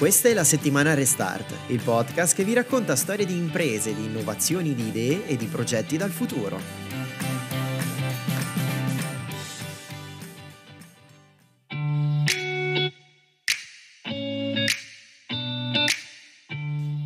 Questa 0.00 0.30
è 0.30 0.32
la 0.32 0.44
settimana 0.44 0.94
Restart, 0.94 1.54
il 1.66 1.82
podcast 1.82 2.34
che 2.34 2.42
vi 2.42 2.54
racconta 2.54 2.96
storie 2.96 3.26
di 3.26 3.36
imprese, 3.36 3.94
di 3.94 4.06
innovazioni, 4.06 4.74
di 4.74 4.86
idee 4.86 5.26
e 5.26 5.36
di 5.36 5.44
progetti 5.44 5.98
dal 5.98 6.08
futuro. 6.08 6.89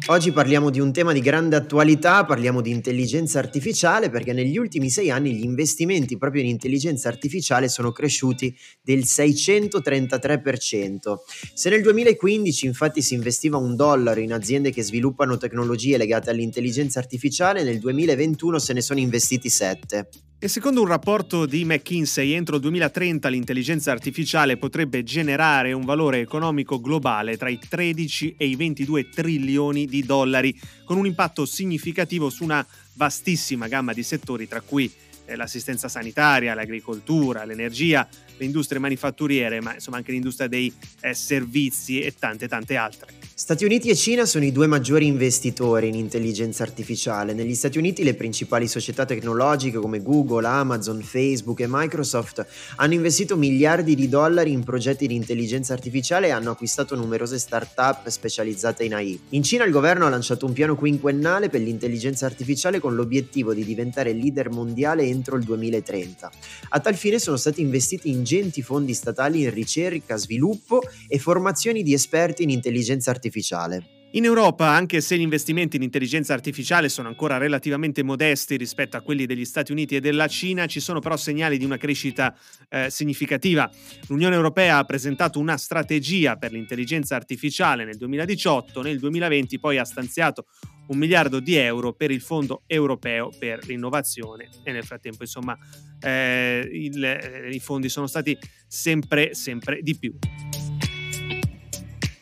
Oggi 0.09 0.32
parliamo 0.32 0.68
di 0.68 0.80
un 0.80 0.93
tema 0.93 1.14
di 1.14 1.20
grande 1.20 1.57
attualità, 1.57 2.27
parliamo 2.27 2.61
di 2.61 2.70
intelligenza 2.70 3.39
artificiale 3.39 4.11
perché 4.11 4.34
negli 4.34 4.59
ultimi 4.59 4.91
sei 4.91 5.11
anni 5.11 5.34
gli 5.34 5.45
investimenti 5.45 6.19
proprio 6.19 6.43
in 6.43 6.48
intelligenza 6.48 7.09
artificiale 7.09 7.70
sono 7.70 7.91
cresciuti 7.91 8.55
del 8.83 8.98
633%. 8.98 11.14
Se 11.55 11.70
nel 11.70 11.80
2015 11.80 12.66
infatti 12.66 13.01
si 13.01 13.14
investiva 13.14 13.56
un 13.56 13.77
dollaro 13.77 14.20
in 14.20 14.34
aziende 14.34 14.73
che 14.73 14.83
sviluppano 14.83 15.38
tecnologie 15.38 15.97
legate 15.97 16.28
all'intelligenza 16.28 16.98
artificiale, 16.98 17.62
nel 17.62 17.78
2021 17.78 18.59
se 18.59 18.75
ne 18.75 18.83
sono 18.83 19.00
investiti 19.00 19.48
7. 19.48 20.09
E 20.37 20.48
secondo 20.48 20.83
un 20.83 20.88
rapporto 20.88 21.47
di 21.47 21.65
McKinsey, 21.65 22.33
entro 22.33 22.56
il 22.56 22.61
2030 22.62 23.29
l'intelligenza 23.29 23.92
artificiale 23.92 24.59
potrebbe 24.59 25.02
generare 25.02 25.73
un 25.73 25.87
valore 25.87 26.20
economico 26.20 26.80
globale 26.80 27.38
tra 27.38 27.48
i 27.48 27.59
13 27.59 28.34
e 28.37 28.47
i 28.47 28.56
22 28.56 29.09
trilioni 29.09 29.87
di 29.87 30.05
dollari, 30.05 30.55
con 30.84 30.98
un 30.98 31.06
impatto 31.06 31.47
significativo 31.47 32.28
su 32.28 32.45
una 32.45 32.66
vastissima 32.95 33.69
gamma 33.69 33.95
di 33.95 34.02
settori, 34.02 34.47
tra 34.47 34.61
cui 34.61 34.92
l'assistenza 35.34 35.88
sanitaria, 35.88 36.55
l'agricoltura, 36.55 37.45
l'energia, 37.45 38.06
le 38.37 38.45
industrie 38.45 38.78
manifatturiere, 38.78 39.60
ma 39.60 39.74
insomma 39.74 39.97
anche 39.98 40.12
l'industria 40.12 40.48
dei 40.48 40.73
eh, 41.00 41.14
servizi 41.14 42.00
e 42.00 42.14
tante 42.19 42.48
tante 42.48 42.77
altre. 42.77 43.12
Stati 43.36 43.64
Uniti 43.64 43.89
e 43.89 43.97
Cina 43.97 44.27
sono 44.27 44.45
i 44.45 44.52
due 44.52 44.69
maggiori 44.69 45.06
investitori 45.06 45.89
in 45.89 45.95
intelligenza 45.95 46.62
artificiale. 46.62 47.33
Negli 47.33 47.55
Stati 47.55 47.78
Uniti 47.78 48.05
le 48.05 48.14
principali 48.14 48.69
società 48.69 49.05
tecnologiche 49.05 49.78
come 49.78 50.02
Google, 50.02 50.47
Amazon, 50.47 51.02
Facebook 51.02 51.58
e 51.61 51.67
Microsoft 51.69 52.47
hanno 52.77 52.95
investito 52.95 53.36
miliardi 53.36 53.97
di 53.97 54.08
dollari 54.08 54.52
in 54.52 54.62
progetti 54.62 55.08
di 55.08 55.17
intelligenza 55.17 55.72
artificiale 55.72 56.28
e 56.28 56.30
hanno 56.30 56.52
acquistato 56.52 56.95
numerose 56.95 57.39
start-up 57.39 58.08
specializzate 58.08 58.84
in 58.84 58.95
AI. 58.95 59.19
In 59.30 59.42
Cina 59.42 59.64
il 59.64 59.72
governo 59.72 60.06
ha 60.06 60.11
lanciato 60.11 60.47
un 60.47 60.52
piano 60.52 60.77
quinquennale 60.77 61.48
per 61.48 61.61
l'intelligenza 61.61 62.27
artificiale 62.27 62.78
con 62.78 62.95
l'obiettivo 62.95 63.52
di 63.52 63.64
diventare 63.64 64.12
leader 64.12 64.50
mondiale 64.50 65.02
entro 65.15 65.37
il 65.37 65.45
2030. 65.45 66.31
A 66.70 66.81
tal 66.81 66.95
fine 66.95 67.19
sono 67.19 67.37
stati 67.37 67.61
investiti 67.61 68.11
ingenti 68.11 68.62
fondi 68.62 68.93
statali 68.93 69.43
in 69.43 69.55
ricerca, 69.55 70.17
sviluppo 70.17 70.81
e 71.09 71.19
formazioni 71.19 71.83
di 71.83 71.95
esperti 71.95 72.43
in 72.43 72.51
intelligenza 72.51 73.11
artificiale. 73.11 73.94
In 74.15 74.25
Europa, 74.25 74.69
anche 74.69 75.01
se 75.01 75.19
gli 75.19 75.23
investimenti 75.23 75.75
in 75.75 75.83
intelligenza 75.83 76.34
artificiale 76.34 76.89
sono 76.89 77.09
ancora 77.09 77.37
relativamente 77.37 78.05
modesti 78.05 78.57
rispetto 78.57 78.97
a 78.97 79.01
quelli 79.01 79.27
degli 79.27 79.45
Stati 79.45 79.73
Uniti 79.73 79.97
e 79.97 80.01
della 80.01 80.29
Cina, 80.29 80.67
ci 80.67 80.79
sono 80.79 81.01
però 81.01 81.17
segnali 81.17 81.59
di 81.59 81.65
una 81.65 81.79
crescita 81.79 82.33
eh, 82.69 82.91
significativa. 82.91 83.69
L'Unione 84.07 84.37
Europea 84.37 84.79
ha 84.79 84.85
presentato 84.85 85.41
una 85.41 85.57
strategia 85.57 86.37
per 86.37 86.53
l'intelligenza 86.53 87.17
artificiale 87.17 87.85
nel 87.85 87.97
2018, 87.97 88.83
nel 88.83 89.01
2020 89.01 89.59
poi 89.59 89.79
ha 89.79 89.85
stanziato 89.85 90.47
un 90.87 90.97
miliardo 90.97 91.41
di 91.41 91.57
euro 91.57 91.92
per 91.92 92.12
il 92.12 92.20
Fondo 92.20 92.62
Europeo 92.67 93.33
per 93.37 93.67
l'innovazione 93.67 94.48
e 94.62 94.70
nel 94.70 94.85
frattempo 94.85 95.25
insomma 95.25 95.59
eh, 95.98 96.69
il, 96.70 97.03
eh, 97.03 97.48
i 97.51 97.59
fondi 97.59 97.89
sono 97.89 98.07
stati 98.07 98.39
sempre, 98.69 99.35
sempre 99.35 99.81
di 99.83 99.98
più. 99.98 100.17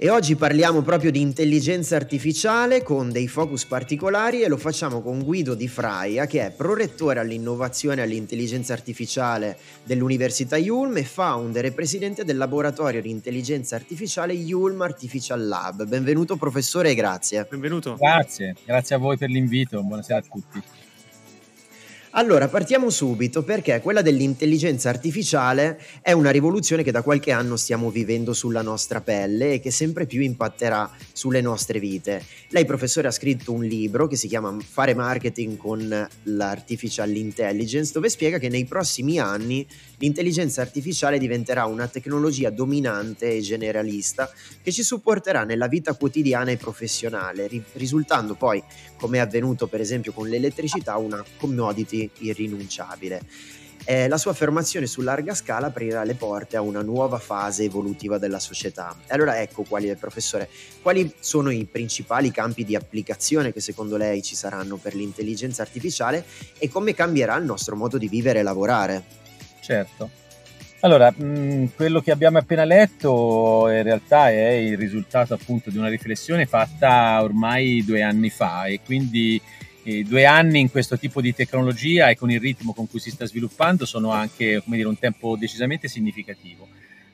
E 0.02 0.10
oggi 0.10 0.34
parliamo 0.34 0.82
proprio 0.82 1.12
di 1.12 1.20
intelligenza 1.20 1.94
artificiale 1.94 2.82
con 2.82 3.12
dei 3.12 3.28
focus 3.28 3.66
particolari 3.66 4.42
e 4.42 4.48
lo 4.48 4.56
facciamo 4.56 5.00
con 5.00 5.22
Guido 5.22 5.54
Di 5.54 5.68
Fraia 5.68 6.26
che 6.26 6.44
è 6.44 6.50
prorettore 6.50 7.20
all'innovazione 7.20 8.00
e 8.00 8.02
all'intelligenza 8.02 8.72
artificiale 8.72 9.56
dell'Università 9.84 10.56
Yulm 10.56 10.96
e 10.96 11.04
founder 11.04 11.66
e 11.66 11.70
presidente 11.70 12.24
del 12.24 12.36
laboratorio 12.36 13.00
di 13.00 13.10
intelligenza 13.10 13.76
artificiale 13.76 14.32
Yulm 14.32 14.80
Artificial 14.80 15.46
Lab. 15.46 15.84
Benvenuto 15.84 16.34
professore 16.34 16.90
e 16.90 16.94
grazie. 16.96 17.46
Benvenuto. 17.48 17.94
Grazie, 17.96 18.56
grazie 18.66 18.96
a 18.96 18.98
voi 18.98 19.16
per 19.16 19.30
l'invito, 19.30 19.80
buonasera 19.84 20.18
a 20.18 20.22
tutti. 20.22 20.62
Allora, 22.14 22.46
partiamo 22.46 22.90
subito 22.90 23.42
perché 23.42 23.80
quella 23.80 24.02
dell'intelligenza 24.02 24.90
artificiale 24.90 25.80
è 26.02 26.12
una 26.12 26.28
rivoluzione 26.28 26.82
che 26.82 26.90
da 26.90 27.00
qualche 27.00 27.32
anno 27.32 27.56
stiamo 27.56 27.90
vivendo 27.90 28.34
sulla 28.34 28.60
nostra 28.60 29.00
pelle 29.00 29.54
e 29.54 29.60
che 29.60 29.70
sempre 29.70 30.04
più 30.04 30.20
impatterà 30.20 30.90
sulle 31.10 31.40
nostre 31.40 31.78
vite. 31.78 32.22
Lei, 32.50 32.66
professore, 32.66 33.08
ha 33.08 33.12
scritto 33.12 33.52
un 33.52 33.64
libro 33.64 34.08
che 34.08 34.16
si 34.16 34.28
chiama 34.28 34.54
Fare 34.62 34.92
marketing 34.92 35.56
con 35.56 36.08
l'artificial 36.24 37.16
intelligence, 37.16 37.92
dove 37.94 38.10
spiega 38.10 38.36
che 38.36 38.50
nei 38.50 38.66
prossimi 38.66 39.18
anni 39.18 39.66
l'intelligenza 40.02 40.62
artificiale 40.62 41.18
diventerà 41.18 41.64
una 41.66 41.86
tecnologia 41.86 42.50
dominante 42.50 43.36
e 43.36 43.40
generalista 43.40 44.30
che 44.60 44.72
ci 44.72 44.82
supporterà 44.82 45.44
nella 45.44 45.68
vita 45.68 45.94
quotidiana 45.94 46.50
e 46.50 46.56
professionale, 46.56 47.48
risultando 47.74 48.34
poi, 48.34 48.62
come 48.96 49.18
è 49.18 49.20
avvenuto 49.20 49.68
per 49.68 49.80
esempio 49.80 50.12
con 50.12 50.28
l'elettricità, 50.28 50.96
una 50.96 51.24
commodity 51.38 52.10
irrinunciabile. 52.18 53.22
Eh, 53.84 54.06
la 54.06 54.16
sua 54.16 54.30
affermazione 54.30 54.86
su 54.86 55.00
larga 55.00 55.34
scala 55.34 55.66
aprirà 55.66 56.04
le 56.04 56.14
porte 56.14 56.56
a 56.56 56.60
una 56.60 56.82
nuova 56.82 57.18
fase 57.18 57.64
evolutiva 57.64 58.18
della 58.18 58.38
società. 58.38 58.96
E 59.06 59.14
allora 59.14 59.40
ecco, 59.40 59.64
quali, 59.64 59.92
professore, 59.96 60.48
quali 60.82 61.12
sono 61.18 61.50
i 61.50 61.64
principali 61.64 62.30
campi 62.30 62.64
di 62.64 62.76
applicazione 62.76 63.52
che 63.52 63.60
secondo 63.60 63.96
lei 63.96 64.22
ci 64.22 64.36
saranno 64.36 64.76
per 64.76 64.94
l'intelligenza 64.94 65.62
artificiale 65.62 66.24
e 66.58 66.68
come 66.68 66.94
cambierà 66.94 67.36
il 67.36 67.44
nostro 67.44 67.74
modo 67.74 67.98
di 67.98 68.08
vivere 68.08 68.38
e 68.38 68.42
lavorare? 68.42 69.21
Certo. 69.62 70.10
Allora, 70.80 71.12
mh, 71.12 71.74
quello 71.76 72.00
che 72.00 72.10
abbiamo 72.10 72.38
appena 72.38 72.64
letto 72.64 73.68
in 73.68 73.84
realtà 73.84 74.30
è 74.30 74.48
il 74.50 74.76
risultato 74.76 75.32
appunto 75.32 75.70
di 75.70 75.78
una 75.78 75.88
riflessione 75.88 76.44
fatta 76.44 77.22
ormai 77.22 77.84
due 77.84 78.02
anni 78.02 78.30
fa 78.30 78.64
e 78.64 78.80
quindi 78.84 79.40
eh, 79.84 80.02
due 80.02 80.26
anni 80.26 80.58
in 80.58 80.70
questo 80.72 80.98
tipo 80.98 81.20
di 81.20 81.32
tecnologia 81.32 82.08
e 82.08 82.16
con 82.16 82.32
il 82.32 82.40
ritmo 82.40 82.72
con 82.72 82.88
cui 82.88 82.98
si 82.98 83.10
sta 83.10 83.24
sviluppando 83.26 83.86
sono 83.86 84.10
anche 84.10 84.60
dire, 84.64 84.88
un 84.88 84.98
tempo 84.98 85.36
decisamente 85.36 85.86
significativo. 85.86 86.66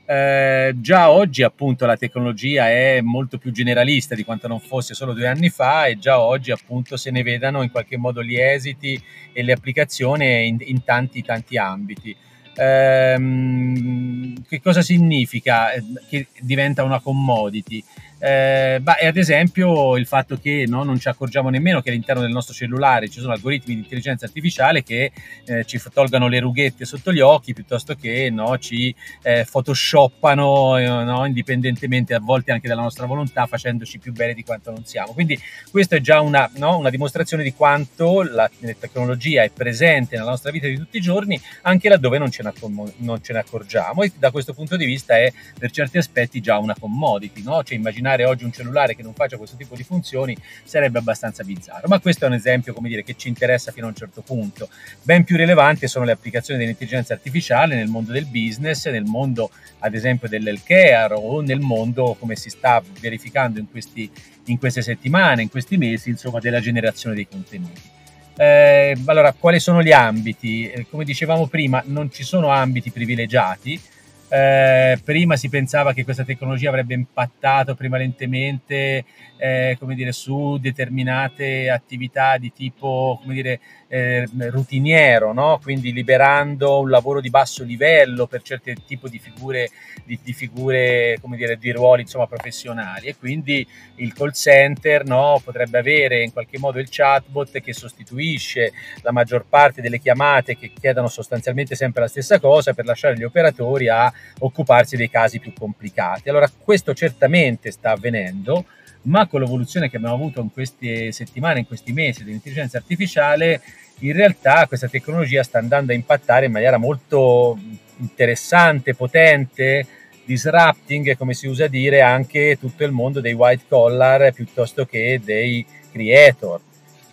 Eh, 0.06 0.72
già 0.76 1.10
oggi 1.10 1.42
appunto 1.42 1.84
la 1.84 1.98
tecnologia 1.98 2.70
è 2.70 3.03
molto 3.03 3.37
più 3.37 3.53
generalista 3.53 4.14
di 4.14 4.25
quanto 4.25 4.48
non 4.48 4.60
fosse 4.60 4.94
solo 4.94 5.12
due 5.12 5.26
anni 5.26 5.50
fa 5.50 5.84
e 5.84 5.98
già 5.98 6.19
oggi 6.19 6.50
appunto 6.50 6.97
se 6.97 7.10
ne 7.10 7.22
vedano 7.22 7.60
in 7.60 7.70
qualche 7.70 7.98
modo 7.98 8.22
gli 8.22 8.37
esiti 8.37 8.98
e 9.34 9.42
le 9.42 9.53
applicazioni 9.53 10.47
in, 10.47 10.56
in 10.60 10.82
tanti 10.82 11.20
tanti 11.20 11.58
ambiti. 11.58 12.16
Eh, 12.58 14.32
che 14.48 14.60
cosa 14.60 14.82
significa 14.82 15.69
che 16.08 16.26
diventa 16.41 16.82
una 16.82 17.00
commodity? 17.00 17.84
Eh, 18.21 18.81
beh, 18.83 19.06
ad 19.06 19.17
esempio 19.17 19.97
il 19.97 20.05
fatto 20.05 20.37
che 20.39 20.65
no, 20.67 20.83
non 20.83 20.99
ci 20.99 21.09
accorgiamo 21.09 21.51
nemmeno 21.51 21.81
che 21.81 21.91
all'interno 21.91 22.23
del 22.23 22.33
nostro 22.33 22.53
cellulare 22.53 23.09
ci 23.09 23.21
sono 23.21 23.33
algoritmi 23.33 23.75
di 23.75 23.81
intelligenza 23.83 24.27
artificiale 24.27 24.83
che 24.83 25.12
eh, 25.45 25.65
ci 25.65 25.81
tolgano 25.93 26.27
le 26.27 26.41
rughette 26.41 26.84
sotto 26.84 27.12
gli 27.12 27.21
occhi 27.21 27.55
piuttosto 27.55 27.95
che 27.95 28.29
no, 28.31 28.59
ci 28.59 28.93
eh, 29.23 29.47
photoshoppano 29.49 30.77
eh, 30.79 30.87
no, 30.87 31.27
indipendentemente 31.27 32.15
a 32.15 32.19
volte 32.19 32.51
anche 32.51 32.67
dalla 32.67 32.83
nostra 32.83 33.06
volontà 33.06 33.47
facendoci 33.47 33.99
più 33.99 34.12
bene 34.12 34.35
di 34.35 34.43
quanto 34.43 34.73
non 34.73 34.85
siamo. 34.85 35.12
Quindi 35.12 35.39
questa 35.71 35.95
è 35.95 36.00
già 36.00 36.21
una, 36.21 36.50
una 36.56 36.91
dimostrazione 36.91 37.45
di 37.45 37.55
quanto 37.55 38.23
la, 38.23 38.50
tecnologia 38.81 39.45
è 39.45 39.50
presente 39.50 40.17
nella 40.17 40.31
nostra 40.31 40.50
vita 40.50 40.67
di 40.67 40.77
tutti 40.77 40.97
i 40.97 41.00
giorni 41.00 41.41
anche 41.62 41.89
laddove 41.89 42.19
non 42.19 42.31
ce, 42.31 42.43
ne, 42.43 42.53
non 42.97 43.23
ce 43.23 43.33
ne 43.33 43.38
accorgiamo 43.38 44.03
e 44.03 44.12
da 44.19 44.32
questo 44.32 44.53
punto 44.53 44.76
di 44.76 44.85
vista 44.85 45.17
è 45.17 45.32
per 45.56 45.71
certi 45.71 45.99
aspetti 45.99 46.41
già 46.41 46.59
una 46.59 46.75
commodity. 46.79 47.43
Cioè, 47.43 47.75
immaginate 47.75 48.07
immaginare 48.08 48.25
oggi 48.25 48.44
un 48.44 48.52
cellulare 48.52 48.94
che 48.94 49.02
non 49.02 49.12
faccia 49.12 49.37
questo 49.37 49.56
tipo 49.56 49.76
di 49.76 49.82
funzioni 49.82 50.37
sarebbe 50.64 50.99
abbastanza 50.99 51.44
bizzarro. 51.44 51.88
Ma 51.88 52.00
questo 52.00 52.25
è 52.25 52.28
un 52.28 52.34
esempio, 52.34 52.72
come 52.72 52.88
dire, 52.88 53.05
che 53.05 53.14
ci 53.16 53.28
interessa 53.28 53.72
fino 53.72 53.87
a 53.87 53.90
un 53.90 53.94
certo 53.94 54.22
punto. 54.22 54.69
Ben 55.02 55.25
più 55.25 55.37
rilevanti 55.37 55.87
sono 55.87 56.05
le 56.05 56.12
applicazioni 56.12 56.58
dell'intelligenza 56.58 57.12
artificiale 57.12 57.75
nel 57.75 57.88
mondo 57.88 58.12
del 58.12 58.26
business, 58.26 58.88
nel 58.88 59.05
mondo 59.05 59.50
ad 59.81 59.94
esempio 59.94 60.28
dell'healthcare 60.28 61.14
o 61.14 61.40
nel 61.40 61.60
mondo, 61.60 62.16
come 62.19 62.37
si 62.37 62.49
sta 62.49 62.82
verificando 63.00 63.58
in, 63.58 63.70
questi, 63.70 64.11
in 64.46 64.58
queste 64.58 64.82
settimane, 64.82 65.43
in 65.43 65.50
questi 65.50 65.76
mesi, 65.76 66.11
insomma, 66.11 66.38
della 66.38 66.61
generazione 66.61 67.14
dei 67.14 67.28
contenuti. 67.28 67.96
Eh, 68.37 68.96
allora, 69.06 69.32
quali 69.32 69.58
sono 69.58 69.82
gli 69.82 69.90
ambiti? 69.90 70.70
Eh, 70.70 70.87
come 70.88 71.04
dicevamo 71.04 71.49
prima, 71.49 71.82
non 71.87 72.11
ci 72.11 72.22
sono 72.22 72.49
ambiti 72.50 72.90
privilegiati, 72.90 73.81
eh, 74.30 75.00
prima 75.02 75.36
si 75.36 75.48
pensava 75.48 75.92
che 75.92 76.04
questa 76.04 76.25
tecnologia 76.25 76.69
avrebbe 76.69 76.94
impattato 76.94 77.75
prevalentemente 77.75 79.04
eh, 79.38 79.78
dire, 79.80 80.12
su 80.12 80.58
determinate 80.58 81.70
attività 81.70 82.36
di 82.36 82.52
tipo 82.52 83.20
dire, 83.25 83.60
eh, 83.88 84.28
routiniero, 84.50 85.32
no? 85.32 85.58
quindi 85.62 85.92
liberando 85.92 86.80
un 86.80 86.90
lavoro 86.90 87.20
di 87.20 87.30
basso 87.30 87.64
livello 87.64 88.26
per 88.26 88.42
certi 88.42 88.75
tipi 88.86 89.08
di 89.08 89.19
figure, 89.19 89.70
di, 90.04 90.19
di, 90.22 90.32
figure 90.32 91.19
dire, 91.22 91.56
di 91.56 91.70
ruoli 91.72 92.02
insomma, 92.02 92.26
professionali 92.26 93.06
e 93.06 93.16
quindi 93.16 93.66
il 93.96 94.12
call 94.12 94.32
center 94.32 95.04
no? 95.04 95.40
potrebbe 95.42 95.78
avere 95.78 96.22
in 96.22 96.32
qualche 96.32 96.58
modo 96.58 96.78
il 96.80 96.88
chatbot 96.90 97.60
che 97.60 97.72
sostituisce 97.72 98.72
la 99.02 99.12
maggior 99.12 99.46
parte 99.48 99.80
delle 99.80 100.00
chiamate 100.00 100.56
che 100.56 100.72
chiedono 100.78 101.08
sostanzialmente 101.08 101.75
sempre 101.76 102.02
la 102.02 102.08
stessa 102.08 102.38
cosa 102.40 102.75
per 102.75 102.84
lasciare 102.84 103.16
gli 103.16 103.25
operatori 103.25 103.88
a 103.88 104.12
occuparsi 104.38 104.97
dei 104.97 105.11
casi 105.11 105.38
più 105.38 105.53
complicati. 105.53 106.29
Allora 106.29 106.50
questo 106.50 106.94
certamente 106.94 107.70
sta 107.70 107.93
avvenendo, 107.93 108.65
ma 109.03 109.26
con 109.26 109.41
l'evoluzione 109.41 109.88
che 109.88 109.97
abbiamo 109.97 110.15
avuto 110.15 110.41
in 110.41 110.53
queste 110.53 111.12
settimane, 111.12 111.61
in 111.61 111.67
questi 111.67 111.93
mesi 111.93 112.25
dell'intelligenza 112.25 112.79
artificiale, 112.79 113.61
in 114.00 114.12
realtà 114.12 114.67
questa 114.67 114.88
tecnologia 114.88 115.43
sta 115.43 115.59
andando 115.59 115.93
a 115.93 115.94
impattare 115.94 116.47
in 116.47 116.53
maniera 116.53 116.76
molto 116.76 117.59
interessante, 117.99 118.94
potente, 118.94 119.87
disrupting, 120.25 121.17
come 121.17 121.35
si 121.35 121.47
usa 121.47 121.67
dire, 121.69 122.03
anche 122.03 122.59
tutto 122.61 122.85
il 122.85 122.93
mondo 122.93 123.21
dei 123.21 123.32
white 123.32 123.64
collar 123.67 124.32
piuttosto 124.32 124.85
che 124.85 125.21
dei 125.25 125.64
creator, 125.91 126.61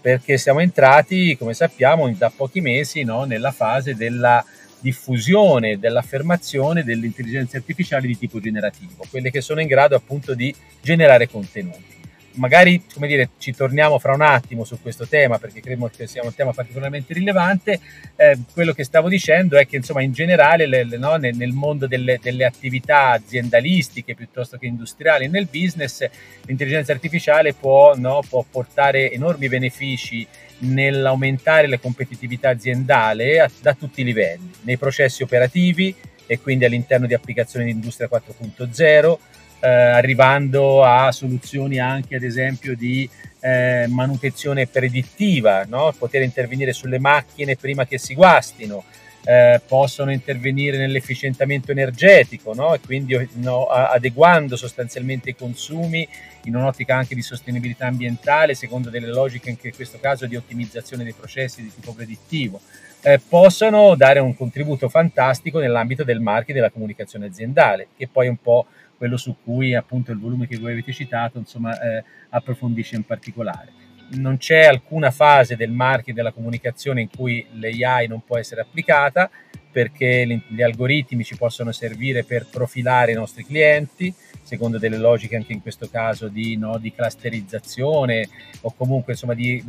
perché 0.02 0.38
siamo 0.38 0.60
entrati, 0.60 1.38
come 1.38 1.54
sappiamo, 1.54 2.12
da 2.12 2.30
pochi 2.30 2.62
mesi 2.62 3.04
no, 3.04 3.24
nella 3.24 3.52
fase 3.52 3.96
della 3.96 4.44
diffusione 4.80 5.80
dell'affermazione 5.80 6.84
delle 6.84 7.06
intelligenze 7.06 7.58
artificiali 7.58 8.08
di 8.08 8.18
tipo 8.18 8.40
generativo, 8.40 9.06
quelle 9.10 9.32
che 9.32 9.42
sono 9.42 9.62
in 9.62 9.68
grado 9.68 9.96
appunto 9.96 10.34
di 10.34 10.54
generare 10.82 11.30
contenuti. 11.30 11.94
Magari, 12.36 12.84
come 12.94 13.08
dire, 13.08 13.30
ci 13.38 13.54
torniamo 13.54 13.98
fra 13.98 14.14
un 14.14 14.22
attimo 14.22 14.66
su 14.66 14.82
questo 14.82 15.08
tema 15.08 15.38
perché 15.40 15.62
credo 15.62 15.90
che 15.96 16.06
sia 16.06 16.22
un 16.24 16.36
tema 16.36 16.52
particolarmente 16.52 17.14
rilevante. 17.14 17.80
Eh, 18.18 18.38
quello 18.52 18.74
che 18.74 18.84
stavo 18.84 19.08
dicendo 19.08 19.58
è 19.58 19.66
che, 19.66 19.78
insomma, 19.78 20.02
in 20.02 20.12
generale, 20.12 20.66
le, 20.66 20.84
le, 20.84 20.98
no, 20.98 21.16
nel, 21.16 21.36
nel, 21.36 21.54
mondo 21.54 21.88
delle, 21.88 22.20
delle, 22.22 22.44
attività 22.44 23.12
aziendalistiche 23.12 24.16
piuttosto 24.16 24.58
che 24.58 24.66
industriali, 24.66 25.30
nel 25.30 25.48
business, 25.50 26.06
l'intelligenza 26.46 26.92
artificiale 26.92 27.54
può, 27.54 27.96
no, 27.96 28.22
può 28.28 28.44
portare 28.50 29.12
enormi 29.12 29.48
benefici 29.48 30.28
nell'aumentare 30.60 31.68
la 31.68 31.78
competitività 31.78 32.50
aziendale 32.50 33.40
a, 33.40 33.50
da 33.62 33.74
tutti 33.74 34.02
i 34.02 34.04
livelli, 34.04 34.50
nei 34.62 34.78
processi 34.78 35.24
operativi 35.24 35.96
e 36.26 36.40
quindi 36.40 36.66
all'interno 36.66 37.08
di 37.08 37.14
applicazioni 37.14 37.66
di 37.66 37.72
industria 37.72 38.10
4.0, 38.12 39.18
eh, 39.60 39.68
arrivando 39.68 40.84
a 40.84 41.12
soluzioni 41.12 41.80
anche 41.80 42.16
ad 42.16 42.24
esempio 42.24 42.76
di 42.76 43.10
eh, 43.40 43.86
manutenzione 43.88 44.68
predittiva, 44.68 45.66
no? 45.68 45.94
poter 45.98 46.24
intervenire 46.24 46.74
sulle 46.74 47.00
macchine 47.00 47.56
prima 47.56 47.86
che 47.86 47.98
si 47.98 48.16
guastino, 48.16 48.84
eh, 49.26 49.60
possono 49.68 50.12
intervenire 50.12 50.78
nell'efficientamento 50.78 51.72
energetico 51.72 52.54
no? 52.54 52.76
e 52.76 52.80
quindi 52.80 53.28
no, 53.34 53.66
adeguando 53.66 54.56
sostanzialmente 54.56 55.32
i 55.32 55.36
consumi 55.36 56.08
in 56.44 56.56
un'ottica 56.56 56.96
anche 56.96 57.16
di 57.16 57.24
sostenibilità 57.24 57.88
ambientale, 57.88 58.54
secondo 58.54 58.92
delle 58.92 59.08
logiche 59.08 59.50
anche 59.50 59.70
in 59.70 59.76
questo 59.76 59.98
caso 60.00 60.28
di 60.28 60.36
ottimizzazione 60.36 61.04
dei 61.04 61.14
processi 61.14 61.64
di 61.64 61.74
tipo 61.74 61.94
predittivo, 61.94 62.62
eh, 63.02 63.20
possono 63.20 63.96
dare 63.96 64.20
un 64.20 64.36
contributo 64.36 64.90
fantastico 64.90 65.60
nell'ambito 65.60 66.04
del 66.04 66.20
marketing 66.20 66.58
e 66.58 66.60
della 66.60 66.72
comunicazione 66.72 67.26
aziendale, 67.26 67.88
che 67.98 68.08
poi 68.08 68.28
è 68.28 68.30
un 68.30 68.38
po' 68.38 68.68
quello 68.96 69.18
su 69.18 69.36
cui 69.44 69.74
appunto 69.74 70.12
il 70.12 70.20
volume 70.20 70.48
che 70.48 70.58
voi 70.58 70.72
avete 70.74 70.94
citato 70.94 71.40
insomma, 71.40 71.80
eh, 71.82 72.04
approfondisce 72.30 72.96
in 72.96 73.04
particolare 73.04 73.85
non 74.12 74.38
c'è 74.38 74.66
alcuna 74.66 75.12
fase 75.12 75.56
del 75.56 75.72
marketing 75.72 76.16
della 76.16 76.32
comunicazione 76.32 77.02
in 77.02 77.10
cui 77.10 77.46
l'AI 77.54 78.08
non 78.08 78.24
può 78.24 78.38
essere 78.38 78.62
applicata 78.62 79.30
perché 79.76 80.42
gli 80.48 80.62
algoritmi 80.62 81.26
ci 81.26 81.36
possono 81.36 81.74
servire 81.74 82.24
per 82.24 82.48
profilare 82.50 83.12
i 83.12 83.16
nostri 83.16 83.44
clienti, 83.44 84.14
secondo 84.42 84.78
delle 84.78 84.98
logiche 84.98 85.36
anche 85.36 85.52
in 85.52 85.62
questo 85.62 85.90
caso 85.90 86.30
di, 86.30 86.56
no, 86.56 86.78
di 86.78 86.94
clusterizzazione 86.94 88.30
o 88.62 88.74
comunque 88.74 89.12
insomma 89.12 89.34
di 89.34 89.62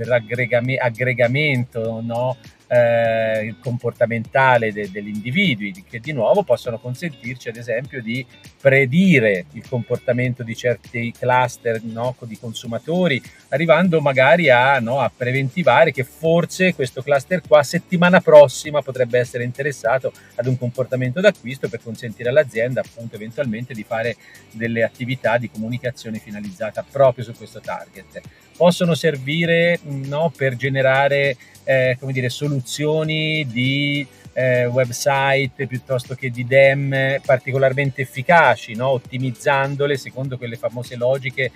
aggregamento 0.79 2.01
no, 2.05 2.37
eh, 2.69 3.55
comportamentale 3.61 4.73
de, 4.73 4.91
degli 4.91 5.09
individui, 5.09 5.85
che 5.89 6.01
di 6.01 6.13
nuovo 6.13 6.43
possono 6.43 6.79
consentirci 6.79 7.49
ad 7.49 7.57
esempio 7.57 8.03
di 8.03 8.25
predire 8.61 9.47
il 9.53 9.69
comportamento 9.69 10.43
di 10.43 10.57
certi 10.57 11.13
cluster 11.17 11.83
no, 11.83 12.17
di 12.21 12.39
consumatori, 12.39 13.23
arrivando 13.49 14.01
magari 14.01 14.51
a, 14.51 14.79
no, 14.81 15.01
a 15.01 15.11
preventivare 15.15 15.93
che 15.93 16.05
forse 16.05 16.75
questo 16.75 17.03
cluster 17.03 17.43
qua 17.47 17.63
settimana 17.63 18.21
prossima 18.21 18.83
potrebbe 18.83 19.19
essere 19.19 19.45
interessato 19.45 20.13
ad 20.35 20.47
un 20.47 20.59
comportamento 20.59 21.21
d'acquisto 21.21 21.69
per 21.69 21.83
consentire 21.83 22.29
all'azienda 22.29 22.81
appunto 22.81 23.15
eventualmente 23.17 23.75
di 23.75 23.85
fare 23.85 24.17
delle 24.51 24.83
attività 24.83 25.39
di 25.39 25.51
comunicazione 25.51 26.19
finalizzata 26.19 26.85
proprio 26.89 27.25
su 27.25 27.33
questo 27.35 27.61
target. 27.61 28.21
Possono 28.57 28.95
servire 28.95 29.79
no, 29.83 30.33
per 30.35 30.57
generare 30.57 31.37
eh, 31.65 31.97
come 31.99 32.13
dire, 32.13 32.29
soluzioni 32.29 33.47
di 33.47 34.07
eh, 34.33 34.67
website 34.67 35.67
piuttosto 35.67 36.15
che 36.15 36.31
di 36.31 36.47
DEM 36.47 37.21
particolarmente 37.25 38.03
efficaci, 38.03 38.75
no? 38.75 38.89
ottimizzandole 38.89 39.97
secondo 39.97 40.37
quelle 40.37 40.57
famose 40.57 40.97
logiche 40.97 41.51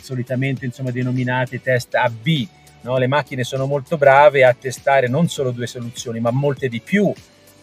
solitamente 0.00 0.64
insomma, 0.64 0.90
denominate 0.90 1.60
test 1.60 1.94
AB. 1.94 2.46
No? 2.82 2.98
Le 2.98 3.06
macchine 3.06 3.44
sono 3.44 3.66
molto 3.66 3.96
brave 3.96 4.44
a 4.44 4.54
testare 4.54 5.08
non 5.08 5.28
solo 5.28 5.50
due 5.50 5.66
soluzioni, 5.66 6.20
ma 6.20 6.30
molte 6.30 6.68
di 6.68 6.80
più. 6.80 7.12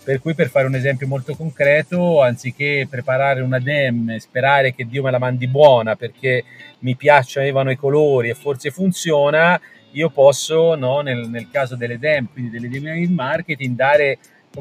Per 0.06 0.22
cui, 0.22 0.36
per 0.36 0.50
fare 0.50 0.68
un 0.68 0.76
esempio 0.76 1.08
molto 1.08 1.34
concreto, 1.34 2.22
anziché 2.22 2.86
preparare 2.88 3.42
una 3.42 3.58
DEM 3.58 4.12
e 4.12 4.20
sperare 4.20 4.76
che 4.76 4.86
Dio 4.86 5.02
me 5.02 5.10
la 5.10 5.18
mandi 5.18 5.48
buona 5.48 5.96
perché 5.96 6.44
mi 6.82 6.96
piacciono 6.96 7.72
i 7.72 7.76
colori 7.76 8.30
e 8.30 8.36
forse 8.36 8.70
funziona, 8.70 9.60
io 9.94 10.12
posso, 10.12 10.76
no, 10.76 11.02
nel, 11.02 11.28
nel, 11.28 11.50
caso 11.50 11.76
delle 11.76 11.98
DEM, 11.98 12.28
quindi 12.32 12.52
delle 12.52 12.68
dynamic 12.68 13.10
marketing, 13.10 13.76
dare 13.76 14.20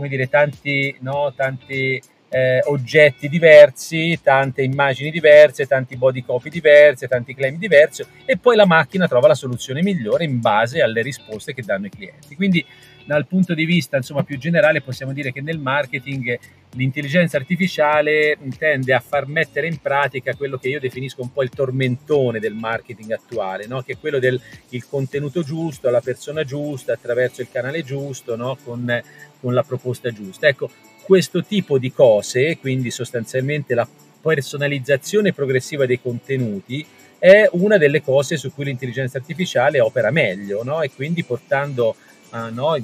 dire, 0.09 0.31
tanti, 0.31 0.97
no, 1.01 1.35
tanti 1.37 2.01
eh, 2.31 2.63
oggetti 2.65 3.29
diversi, 3.29 4.19
tante 4.23 4.63
immagini 4.63 5.11
diverse, 5.11 5.67
tanti 5.67 5.95
body 5.97 6.25
copy 6.25 6.49
diverse, 6.49 7.07
tanti 7.07 7.35
claim 7.35 7.59
diversi 7.59 8.03
e 8.25 8.39
poi 8.39 8.57
la 8.57 8.67
macchina 8.67 9.07
trova 9.07 9.29
la 9.29 9.35
soluzione 9.35 9.83
migliore 9.83 10.25
in 10.25 10.41
base 10.41 10.81
alle 10.81 11.03
risposte 11.03 11.53
che 11.53 11.63
danno 11.63 11.87
i 11.87 11.91
clienti. 11.91 12.35
Quindi 12.35 12.65
dal 13.05 13.27
punto 13.27 13.55
di 13.55 13.65
vista 13.65 13.97
insomma, 13.97 14.23
più 14.23 14.39
generale 14.39 14.81
possiamo 14.81 15.13
dire 15.13 15.33
che 15.33 15.41
nel 15.41 15.59
marketing 15.59 16.39
l'intelligenza 16.75 17.37
artificiale 17.37 18.37
tende 18.59 18.95
a 18.95 19.01
far 19.01 19.27
mettere 19.27 19.67
in 19.67 19.79
pratica 19.81 20.35
quello 20.35 20.59
che 20.59 20.69
io 20.69 20.81
definisco 20.81 21.23
un 21.23 21.33
po' 21.33 21.43
il 21.43 21.51
tormentone 21.51 22.41
del 22.41 22.55
marketing 22.55 23.13
attuale, 23.13 23.67
no? 23.67 23.83
che 23.83 23.93
è 23.93 23.99
quello 23.99 24.19
del 24.19 24.41
contenuto 24.89 25.43
giusto, 25.43 25.89
alla 25.89 26.01
persona 26.01 26.45
giusta, 26.45 26.95
attraverso 26.95 27.43
il 27.43 27.49
canale 27.51 27.83
giusto, 27.83 28.37
no? 28.37 28.57
con, 28.65 29.03
con 29.41 29.55
la 29.55 29.63
proposta 29.63 30.11
giusta. 30.11 30.49
Ecco, 30.49 30.71
questo 31.03 31.45
tipo 31.45 31.79
di 31.79 31.93
cose, 31.93 32.59
quindi 32.59 32.91
sostanzialmente 32.91 33.75
la 33.75 33.87
personalizzazione 34.21 35.33
progressiva 35.33 35.87
dei 35.87 36.01
contenuti, 36.01 36.85
è 37.19 37.49
una 37.53 37.79
delle 37.79 38.03
cose 38.03 38.37
su 38.37 38.53
cui 38.53 38.65
l'intelligenza 38.65 39.19
artificiale 39.19 39.81
opera 39.81 40.11
meglio, 40.11 40.65
no? 40.65 40.83
e 40.83 40.91
quindi 40.91 41.23
portando 41.25 41.95
uh, 42.35 42.53
no, 42.53 42.77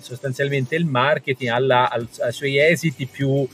sostanzialmente 0.00 0.74
il 0.74 0.84
marketing 0.84 1.50
alla, 1.50 1.88
al, 1.88 2.06
ai 2.20 2.32
suoi 2.32 2.58
esiti 2.58 3.06
più, 3.06 3.46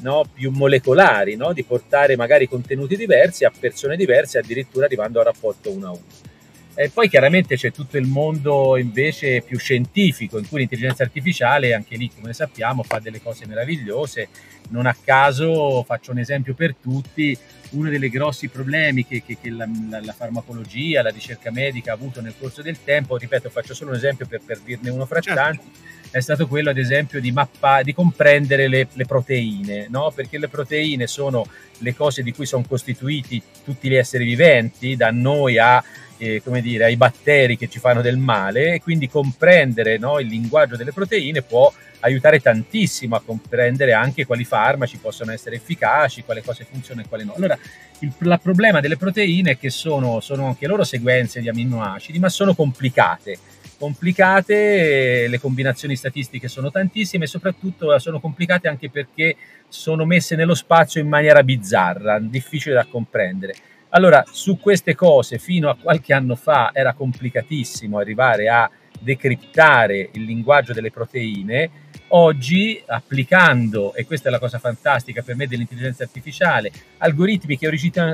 no, 0.00 0.24
più 0.32 0.50
molecolari, 0.50 1.36
no? 1.36 1.52
di 1.52 1.62
portare 1.62 2.16
magari 2.16 2.48
contenuti 2.48 2.96
diversi 2.96 3.44
a 3.44 3.52
persone 3.56 3.96
diverse, 3.96 4.38
addirittura 4.38 4.86
arrivando 4.86 5.20
a 5.20 5.24
rapporto 5.24 5.70
uno 5.70 5.86
a 5.86 5.90
uno. 5.90 6.34
E 6.78 6.90
poi 6.90 7.08
chiaramente 7.08 7.56
c'è 7.56 7.72
tutto 7.72 7.96
il 7.96 8.06
mondo 8.06 8.76
invece 8.76 9.40
più 9.40 9.58
scientifico, 9.58 10.36
in 10.38 10.46
cui 10.46 10.58
l'intelligenza 10.58 11.04
artificiale, 11.04 11.72
anche 11.72 11.96
lì 11.96 12.10
come 12.14 12.34
sappiamo, 12.34 12.82
fa 12.82 12.98
delle 12.98 13.22
cose 13.22 13.46
meravigliose. 13.46 14.28
Non 14.68 14.84
a 14.84 14.94
caso, 15.02 15.82
faccio 15.84 16.10
un 16.10 16.18
esempio 16.18 16.52
per 16.52 16.74
tutti, 16.74 17.36
uno 17.70 17.88
dei 17.88 18.10
grossi 18.10 18.48
problemi 18.48 19.06
che, 19.06 19.22
che, 19.24 19.38
che 19.40 19.48
la, 19.48 19.66
la, 19.88 20.00
la, 20.04 20.12
farmacologia, 20.12 21.02
la 21.02 21.08
ricerca 21.08 21.50
medica 21.50 21.92
ha 21.92 21.94
avuto 21.94 22.20
nel 22.20 22.34
corso 22.38 22.60
del 22.60 22.76
tempo, 22.84 23.16
ripeto, 23.16 23.48
faccio 23.48 23.72
solo 23.72 23.92
un 23.92 23.96
esempio 23.96 24.26
per, 24.26 24.42
per 24.44 24.58
dirne 24.58 24.90
uno 24.90 25.06
fra 25.06 25.20
certo. 25.20 25.40
tanti, 25.40 25.70
è 26.10 26.20
stato 26.20 26.46
quello 26.46 26.70
ad 26.70 26.78
esempio 26.78 27.20
di, 27.20 27.32
mappa, 27.32 27.82
di 27.82 27.94
comprendere 27.94 28.68
le, 28.68 28.88
le 28.92 29.04
proteine, 29.06 29.86
no? 29.88 30.12
perché 30.14 30.36
le 30.36 30.48
proteine 30.48 31.06
sono 31.06 31.46
le 31.78 31.94
cose 31.94 32.22
di 32.22 32.32
cui 32.32 32.44
sono 32.44 32.64
costituiti 32.66 33.42
tutti 33.64 33.88
gli 33.88 33.94
esseri 33.94 34.24
viventi, 34.24 34.94
da 34.94 35.10
noi 35.10 35.58
a 35.58 35.82
eh, 36.18 36.42
come 36.42 36.60
dire, 36.60 36.84
ai 36.84 36.96
batteri 36.96 37.56
che 37.56 37.68
ci 37.68 37.78
fanno 37.78 38.00
del 38.00 38.16
male 38.16 38.74
e 38.74 38.80
quindi 38.80 39.08
comprendere 39.08 39.98
no, 39.98 40.18
il 40.18 40.26
linguaggio 40.26 40.76
delle 40.76 40.92
proteine 40.92 41.42
può 41.42 41.72
aiutare 42.00 42.40
tantissimo 42.40 43.16
a 43.16 43.22
comprendere 43.24 43.92
anche 43.92 44.26
quali 44.26 44.44
farmaci 44.44 44.98
possono 44.98 45.32
essere 45.32 45.56
efficaci, 45.56 46.22
quale 46.22 46.42
cose 46.42 46.66
funzionano 46.70 47.06
e 47.06 47.08
quali 47.08 47.24
no. 47.24 47.34
Allora, 47.34 47.58
il, 48.00 48.12
problema 48.42 48.80
delle 48.80 48.96
proteine 48.96 49.52
è 49.52 49.58
che 49.58 49.70
sono, 49.70 50.20
sono 50.20 50.46
anche 50.46 50.66
loro 50.66 50.84
sequenze 50.84 51.40
di 51.40 51.48
aminoacidi, 51.48 52.18
ma 52.18 52.28
sono 52.28 52.54
complicate 52.54 53.38
complicate, 53.78 55.28
le 55.28 55.38
combinazioni 55.38 55.96
statistiche 55.96 56.48
sono 56.48 56.70
tantissime 56.70 57.24
e 57.24 57.28
soprattutto 57.28 57.98
sono 57.98 58.20
complicate 58.20 58.68
anche 58.68 58.88
perché 58.90 59.36
sono 59.68 60.04
messe 60.04 60.34
nello 60.34 60.54
spazio 60.54 61.00
in 61.00 61.08
maniera 61.08 61.42
bizzarra, 61.42 62.18
difficile 62.18 62.74
da 62.74 62.86
comprendere. 62.86 63.54
Allora, 63.90 64.24
su 64.30 64.58
queste 64.58 64.94
cose 64.94 65.38
fino 65.38 65.70
a 65.70 65.76
qualche 65.76 66.12
anno 66.12 66.34
fa 66.34 66.70
era 66.72 66.92
complicatissimo 66.92 67.98
arrivare 67.98 68.48
a 68.48 68.70
decriptare 69.00 70.10
il 70.12 70.24
linguaggio 70.24 70.72
delle 70.72 70.90
proteine, 70.90 71.70
oggi 72.08 72.82
applicando, 72.86 73.94
e 73.94 74.04
questa 74.04 74.28
è 74.28 74.32
la 74.32 74.38
cosa 74.38 74.58
fantastica 74.58 75.22
per 75.22 75.36
me 75.36 75.46
dell'intelligenza 75.46 76.02
artificiale, 76.02 76.72
algoritmi 76.98 77.56
che 77.56 77.68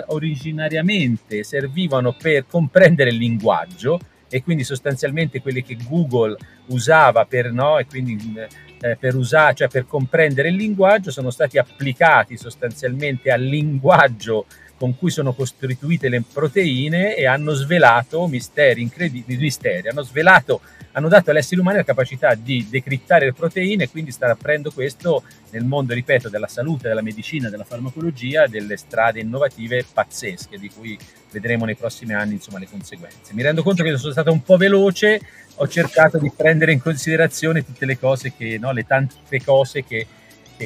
originariamente 0.06 1.42
servivano 1.42 2.12
per 2.12 2.46
comprendere 2.46 3.10
il 3.10 3.16
linguaggio 3.16 3.98
e 4.28 4.42
quindi 4.42 4.64
sostanzialmente 4.64 5.42
quelli 5.42 5.62
che 5.62 5.76
Google 5.86 6.36
usava 6.66 7.26
per, 7.26 7.52
no, 7.52 7.78
e 7.78 7.86
quindi, 7.86 8.34
eh, 8.80 8.96
per, 8.96 9.14
usare, 9.14 9.54
cioè 9.54 9.68
per 9.68 9.86
comprendere 9.86 10.48
il 10.48 10.54
linguaggio 10.54 11.10
sono 11.10 11.30
stati 11.30 11.58
applicati 11.58 12.38
sostanzialmente 12.38 13.30
al 13.30 13.42
linguaggio 13.42 14.46
con 14.82 14.98
cui 14.98 15.12
sono 15.12 15.32
costituite 15.32 16.08
le 16.08 16.24
proteine 16.24 17.14
e 17.14 17.24
hanno 17.24 17.52
svelato 17.52 18.26
misteri 18.26 18.82
incredibili, 18.82 19.40
misteri, 19.40 19.86
hanno 19.86 20.02
svelato, 20.02 20.60
hanno 20.90 21.06
dato 21.06 21.30
agli 21.30 21.36
esseri 21.36 21.60
umani 21.60 21.76
la 21.76 21.84
capacità 21.84 22.34
di 22.34 22.66
decrittare 22.68 23.26
le 23.26 23.32
proteine 23.32 23.84
e 23.84 23.88
quindi 23.88 24.10
stare 24.10 24.32
aprendo 24.32 24.72
questo 24.72 25.22
nel 25.50 25.62
mondo, 25.64 25.94
ripeto, 25.94 26.28
della 26.28 26.48
salute, 26.48 26.88
della 26.88 27.00
medicina, 27.00 27.48
della 27.48 27.62
farmacologia, 27.62 28.48
delle 28.48 28.76
strade 28.76 29.20
innovative 29.20 29.84
pazzesche 29.84 30.58
di 30.58 30.68
cui 30.68 30.98
vedremo 31.30 31.64
nei 31.64 31.76
prossimi 31.76 32.14
anni 32.14 32.32
insomma, 32.32 32.58
le 32.58 32.66
conseguenze. 32.68 33.34
Mi 33.34 33.42
rendo 33.42 33.62
conto 33.62 33.84
che 33.84 33.96
sono 33.96 34.10
stata 34.10 34.32
un 34.32 34.42
po' 34.42 34.56
veloce, 34.56 35.20
ho 35.54 35.68
cercato 35.68 36.18
di 36.18 36.32
prendere 36.36 36.72
in 36.72 36.82
considerazione 36.82 37.64
tutte 37.64 37.86
le 37.86 38.00
cose 38.00 38.32
che, 38.36 38.58
no, 38.58 38.72
le 38.72 38.84
tante 38.84 39.40
cose 39.44 39.84
che 39.84 40.04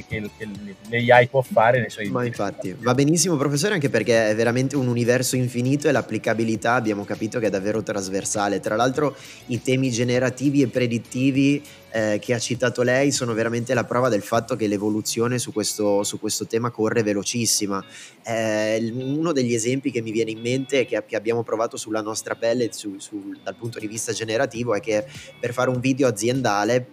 che, 0.06 0.30
che, 0.36 0.50
che 0.88 1.04
l'AI 1.04 1.28
può 1.28 1.42
fare 1.42 1.80
nei 1.80 1.90
suoi... 1.90 2.08
Ma 2.08 2.24
infatti, 2.24 2.74
va 2.78 2.94
benissimo 2.94 3.36
professore 3.36 3.74
anche 3.74 3.88
perché 3.88 4.30
è 4.30 4.34
veramente 4.34 4.76
un 4.76 4.88
universo 4.88 5.36
infinito 5.36 5.88
e 5.88 5.92
l'applicabilità 5.92 6.74
abbiamo 6.74 7.04
capito 7.04 7.38
che 7.38 7.46
è 7.46 7.50
davvero 7.50 7.82
trasversale. 7.82 8.60
Tra 8.60 8.76
l'altro 8.76 9.16
i 9.46 9.62
temi 9.62 9.90
generativi 9.90 10.62
e 10.62 10.68
predittivi 10.68 11.62
eh, 11.90 12.18
che 12.20 12.34
ha 12.34 12.38
citato 12.38 12.82
lei 12.82 13.10
sono 13.10 13.32
veramente 13.32 13.72
la 13.72 13.84
prova 13.84 14.10
del 14.10 14.20
fatto 14.20 14.54
che 14.54 14.66
l'evoluzione 14.66 15.38
su 15.38 15.52
questo, 15.52 16.02
su 16.02 16.20
questo 16.20 16.46
tema 16.46 16.70
corre 16.70 17.02
velocissima. 17.02 17.82
Eh, 18.22 18.92
uno 18.94 19.32
degli 19.32 19.54
esempi 19.54 19.90
che 19.90 20.02
mi 20.02 20.10
viene 20.10 20.32
in 20.32 20.40
mente 20.40 20.84
che, 20.84 21.02
che 21.06 21.16
abbiamo 21.16 21.42
provato 21.42 21.76
sulla 21.76 22.02
nostra 22.02 22.34
pelle 22.34 22.68
su, 22.72 22.98
su, 22.98 23.34
dal 23.42 23.54
punto 23.54 23.78
di 23.78 23.86
vista 23.86 24.12
generativo 24.12 24.74
è 24.74 24.80
che 24.80 25.06
per 25.40 25.52
fare 25.52 25.70
un 25.70 25.80
video 25.80 26.06
aziendale 26.06 26.86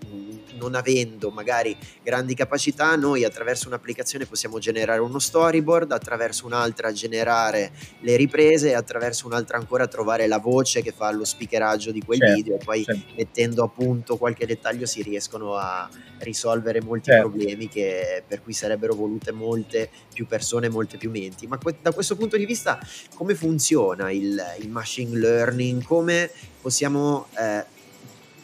non 0.57 0.75
avendo 0.75 1.29
magari 1.29 1.75
grandi 2.01 2.33
capacità, 2.35 2.95
noi 2.95 3.23
attraverso 3.23 3.67
un'applicazione 3.67 4.25
possiamo 4.25 4.59
generare 4.59 4.99
uno 4.99 5.19
storyboard, 5.19 5.91
attraverso 5.91 6.45
un'altra 6.45 6.91
generare 6.91 7.71
le 8.01 8.15
riprese 8.15 8.69
e 8.69 8.73
attraverso 8.73 9.27
un'altra 9.27 9.57
ancora 9.57 9.87
trovare 9.87 10.27
la 10.27 10.39
voce 10.39 10.81
che 10.81 10.91
fa 10.91 11.11
lo 11.11 11.25
speakeraggio 11.25 11.91
di 11.91 12.01
quel 12.01 12.19
certo, 12.19 12.35
video 12.35 12.55
e 12.55 12.63
poi 12.63 12.83
certo. 12.83 13.13
mettendo 13.15 13.63
a 13.63 13.69
punto 13.69 14.17
qualche 14.17 14.45
dettaglio 14.45 14.85
si 14.85 15.01
riescono 15.01 15.55
a 15.55 15.89
risolvere 16.19 16.81
molti 16.81 17.11
certo. 17.11 17.29
problemi 17.29 17.67
che, 17.67 18.23
per 18.25 18.41
cui 18.41 18.53
sarebbero 18.53 18.95
volute 18.95 19.31
molte 19.31 19.89
più 20.13 20.25
persone, 20.25 20.69
molte 20.69 20.97
più 20.97 21.09
menti. 21.09 21.47
Ma 21.47 21.57
que- 21.57 21.77
da 21.81 21.91
questo 21.91 22.15
punto 22.15 22.37
di 22.37 22.45
vista 22.45 22.79
come 23.15 23.35
funziona 23.35 24.11
il, 24.11 24.41
il 24.59 24.69
machine 24.69 25.17
learning? 25.17 25.83
Come 25.83 26.29
possiamo 26.61 27.27
eh, 27.37 27.65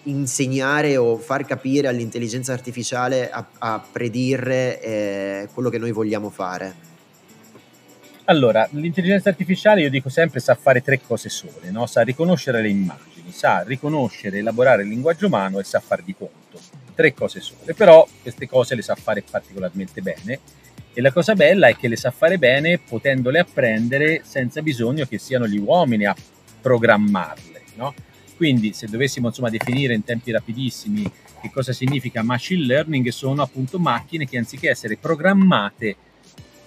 insegnare 0.03 0.97
o 0.97 1.17
far 1.17 1.45
capire 1.45 1.87
all'intelligenza 1.87 2.53
artificiale 2.53 3.29
a, 3.29 3.45
a 3.57 3.83
predire 3.91 4.81
eh, 4.81 5.49
quello 5.53 5.69
che 5.69 5.77
noi 5.77 5.91
vogliamo 5.91 6.29
fare? 6.29 6.87
Allora, 8.25 8.67
l'intelligenza 8.71 9.29
artificiale, 9.29 9.81
io 9.81 9.89
dico 9.89 10.09
sempre, 10.09 10.39
sa 10.39 10.53
fare 10.53 10.81
tre 10.81 11.01
cose 11.01 11.29
sole, 11.29 11.71
no? 11.71 11.87
sa 11.87 12.01
riconoscere 12.01 12.61
le 12.61 12.69
immagini, 12.69 13.31
sa 13.31 13.63
riconoscere 13.63 14.37
e 14.37 14.39
elaborare 14.39 14.83
il 14.83 14.89
linguaggio 14.89 15.25
umano 15.25 15.59
e 15.59 15.63
sa 15.63 15.79
far 15.79 16.03
di 16.03 16.15
conto. 16.15 16.59
Tre 16.93 17.13
cose 17.13 17.41
sole, 17.41 17.73
però 17.73 18.07
queste 18.21 18.47
cose 18.47 18.75
le 18.75 18.81
sa 18.83 18.93
fare 18.93 19.23
particolarmente 19.27 20.01
bene 20.01 20.39
e 20.93 21.01
la 21.01 21.11
cosa 21.11 21.33
bella 21.33 21.67
è 21.67 21.75
che 21.75 21.87
le 21.87 21.95
sa 21.95 22.11
fare 22.11 22.37
bene 22.37 22.77
potendole 22.77 23.39
apprendere 23.39 24.21
senza 24.25 24.61
bisogno 24.61 25.05
che 25.05 25.17
siano 25.17 25.47
gli 25.47 25.57
uomini 25.57 26.05
a 26.05 26.15
programmarle. 26.61 27.63
No? 27.75 27.93
Quindi 28.39 28.71
se 28.71 28.87
dovessimo 28.87 29.27
insomma, 29.27 29.49
definire 29.49 29.93
in 29.93 30.05
tempi 30.05 30.31
rapidissimi 30.31 31.03
che 31.41 31.51
cosa 31.51 31.73
significa 31.73 32.23
machine 32.23 32.63
learning, 32.63 33.09
sono 33.09 33.41
appunto 33.41 33.79
macchine 33.79 34.25
che 34.25 34.37
anziché 34.37 34.69
essere 34.69 34.95
programmate 34.95 35.93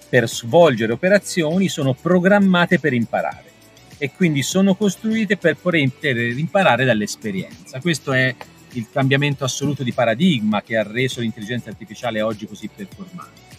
per 0.07 0.29
svolgere 0.29 0.93
operazioni, 0.93 1.69
sono 1.69 1.95
programmate 1.95 2.79
per 2.79 2.93
imparare 2.93 3.49
e 3.97 4.11
quindi 4.11 4.43
sono 4.43 4.75
costruite 4.75 5.35
per 5.35 5.57
poter 5.57 6.37
imparare 6.37 6.85
dall'esperienza. 6.85 7.79
Questo 7.79 8.11
è 8.11 8.35
il 8.73 8.87
cambiamento 8.91 9.43
assoluto 9.43 9.81
di 9.81 9.93
paradigma 9.93 10.61
che 10.61 10.77
ha 10.77 10.83
reso 10.83 11.21
l'intelligenza 11.21 11.71
artificiale 11.71 12.21
oggi 12.21 12.45
così 12.45 12.69
performante. 12.71 13.52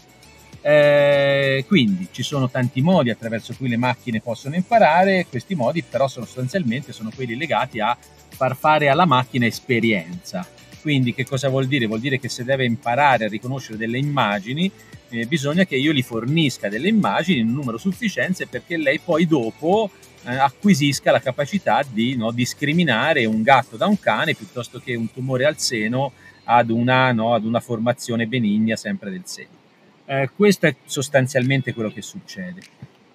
Eh, 0.67 1.67
quindi 1.69 2.09
ci 2.11 2.23
sono 2.23 2.49
tanti 2.49 2.81
modi 2.81 3.11
attraverso 3.11 3.53
cui 3.55 3.69
le 3.69 3.77
macchine 3.77 4.23
possono 4.23 4.55
imparare, 4.55 5.27
questi 5.29 5.55
modi 5.55 5.83
però 5.83 6.09
sono 6.09 6.25
sostanzialmente 6.25 6.95
sono 6.95 7.11
quelli 7.15 7.37
legati 7.37 7.81
a 7.81 7.95
far 8.29 8.57
fare 8.57 8.89
alla 8.89 9.05
macchina 9.05 9.45
esperienza. 9.45 10.47
Quindi 10.81 11.13
che 11.13 11.27
cosa 11.27 11.51
vuol 11.51 11.67
dire? 11.67 11.85
Vuol 11.85 12.01
dire 12.01 12.19
che 12.19 12.31
se 12.31 12.45
deve 12.45 12.65
imparare 12.65 13.27
a 13.27 13.29
riconoscere 13.29 13.77
delle 13.77 13.99
immagini, 13.99 14.71
eh, 15.11 15.27
bisogna 15.27 15.67
che 15.67 15.77
io 15.77 15.93
gli 15.93 16.03
fornisca 16.03 16.71
delle 16.71 16.89
immagini 16.89 17.41
in 17.41 17.49
un 17.49 17.55
numero 17.55 17.77
sufficiente 17.77 18.47
perché 18.47 18.79
lei 18.79 18.99
poi 19.01 19.27
dopo 19.27 19.91
eh, 20.25 20.35
acquisisca 20.35 21.11
la 21.11 21.21
capacità 21.21 21.83
di 21.87 22.17
no, 22.17 22.31
discriminare 22.33 23.27
un 23.27 23.43
gatto 23.43 23.77
da 23.77 23.87
un 23.87 24.01
cane 24.01 24.35
piuttosto 24.35 24.81
che 24.81 24.95
un 24.95 25.13
tumore 25.13 25.45
al 25.45 25.59
seno 25.59 26.13
ad 26.45 26.71
una, 26.71 27.13
no, 27.13 27.35
ad 27.35 27.45
una 27.45 27.61
formazione 27.61 28.27
benigna 28.27 28.77
sempre 28.77 29.11
del 29.11 29.25
seno. 29.25 29.63
Eh, 30.07 30.31
questo 30.37 30.67
è 30.67 30.77
sostanzialmente 30.85 31.73
quello 31.73 31.91
che 31.91 32.03
succede. 32.03 32.61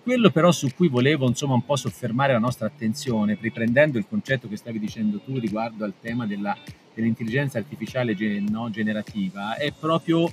Quello 0.01 0.31
però 0.31 0.51
su 0.51 0.69
cui 0.75 0.87
volevo 0.87 1.27
insomma 1.27 1.53
un 1.53 1.63
po' 1.63 1.75
soffermare 1.75 2.33
la 2.33 2.39
nostra 2.39 2.65
attenzione, 2.65 3.37
riprendendo 3.39 3.97
il 3.97 4.07
concetto 4.07 4.47
che 4.47 4.57
stavi 4.57 4.79
dicendo 4.79 5.19
tu 5.19 5.37
riguardo 5.37 5.83
al 5.83 5.93
tema 5.99 6.25
della, 6.25 6.57
dell'intelligenza 6.93 7.59
artificiale 7.59 8.15
no, 8.49 8.69
generativa, 8.71 9.55
è 9.55 9.71
proprio 9.71 10.31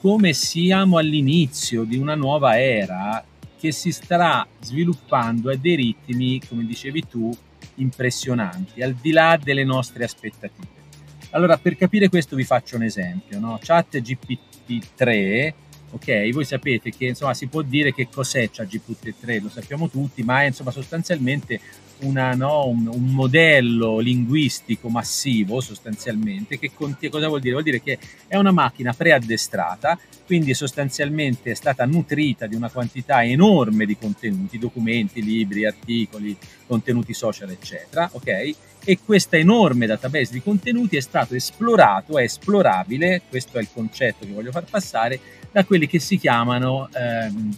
come 0.00 0.32
siamo 0.32 0.96
all'inizio 0.96 1.84
di 1.84 1.98
una 1.98 2.14
nuova 2.14 2.58
era 2.58 3.22
che 3.58 3.72
si 3.72 3.92
starà 3.92 4.46
sviluppando 4.60 5.50
a 5.50 5.56
dei 5.56 5.74
ritmi, 5.74 6.40
come 6.46 6.64
dicevi 6.64 7.06
tu, 7.06 7.34
impressionanti, 7.76 8.82
al 8.82 8.94
di 8.94 9.10
là 9.10 9.38
delle 9.42 9.64
nostre 9.64 10.04
aspettative. 10.04 10.82
Allora, 11.30 11.58
per 11.58 11.76
capire 11.76 12.08
questo 12.08 12.36
vi 12.36 12.44
faccio 12.44 12.76
un 12.76 12.84
esempio. 12.84 13.40
No? 13.40 13.58
Chat 13.60 13.96
GPT-3 13.98 15.52
ok? 15.94 16.30
Voi 16.32 16.44
sapete 16.44 16.90
che 16.90 17.06
insomma 17.06 17.34
si 17.34 17.46
può 17.46 17.62
dire 17.62 17.94
che 17.94 18.08
cos'è 18.10 18.50
ChatGPT 18.50 19.14
3, 19.20 19.40
lo 19.40 19.48
sappiamo 19.48 19.88
tutti, 19.88 20.22
ma 20.22 20.42
è 20.42 20.46
insomma 20.46 20.72
sostanzialmente 20.72 21.60
una, 22.00 22.34
no, 22.34 22.66
un, 22.66 22.88
un, 22.88 23.14
modello 23.14 24.00
linguistico 24.00 24.88
massivo 24.88 25.60
sostanzialmente 25.60 26.58
che 26.58 26.72
contiene, 26.74 27.14
cosa 27.14 27.28
vuol 27.28 27.40
dire? 27.40 27.52
Vuol 27.52 27.64
dire 27.64 27.80
che 27.80 27.98
è 28.26 28.36
una 28.36 28.50
macchina 28.50 28.92
preaddestrata, 28.92 29.98
quindi 30.26 30.52
sostanzialmente 30.52 31.52
è 31.52 31.54
stata 31.54 31.84
nutrita 31.86 32.46
di 32.46 32.56
una 32.56 32.68
quantità 32.68 33.24
enorme 33.24 33.86
di 33.86 33.96
contenuti, 33.96 34.58
documenti, 34.58 35.22
libri, 35.22 35.64
articoli, 35.64 36.36
contenuti 36.66 37.14
social, 37.14 37.50
eccetera, 37.50 38.08
ok? 38.12 38.54
E 38.86 38.98
questa 39.02 39.38
enorme 39.38 39.86
database 39.86 40.32
di 40.32 40.42
contenuti 40.42 40.96
è 40.96 41.00
stato 41.00 41.34
esplorato, 41.34 42.18
è 42.18 42.24
esplorabile, 42.24 43.22
questo 43.28 43.56
è 43.56 43.62
il 43.62 43.68
concetto 43.72 44.26
che 44.26 44.32
voglio 44.32 44.50
far 44.50 44.64
passare, 44.64 45.18
da 45.50 45.64
quelli 45.64 45.86
che 45.86 45.98
si 45.98 46.18
chiamano 46.18 46.90
ehm, 46.92 47.56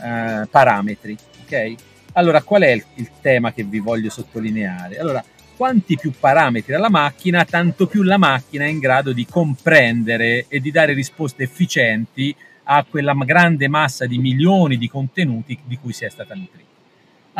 eh, 0.00 0.46
parametri. 0.48 1.16
Okay? 1.42 1.76
Allora, 2.12 2.42
qual 2.42 2.62
è 2.62 2.70
il, 2.70 2.84
il 2.94 3.10
tema 3.20 3.52
che 3.52 3.64
vi 3.64 3.80
voglio 3.80 4.10
sottolineare? 4.10 4.98
Allora, 4.98 5.24
quanti 5.56 5.96
più 5.96 6.12
parametri 6.18 6.72
ha 6.72 6.78
la 6.78 6.88
macchina, 6.88 7.44
tanto 7.44 7.86
più 7.86 8.02
la 8.02 8.16
macchina 8.16 8.64
è 8.64 8.68
in 8.68 8.78
grado 8.78 9.12
di 9.12 9.26
comprendere 9.26 10.46
e 10.48 10.60
di 10.60 10.70
dare 10.70 10.92
risposte 10.92 11.42
efficienti 11.42 12.34
a 12.64 12.84
quella 12.88 13.12
grande 13.24 13.68
massa 13.68 14.06
di 14.06 14.18
milioni 14.18 14.78
di 14.78 14.88
contenuti 14.88 15.58
di 15.64 15.76
cui 15.76 15.92
si 15.92 16.04
è 16.04 16.08
stata 16.08 16.34
nutrita. 16.34 16.69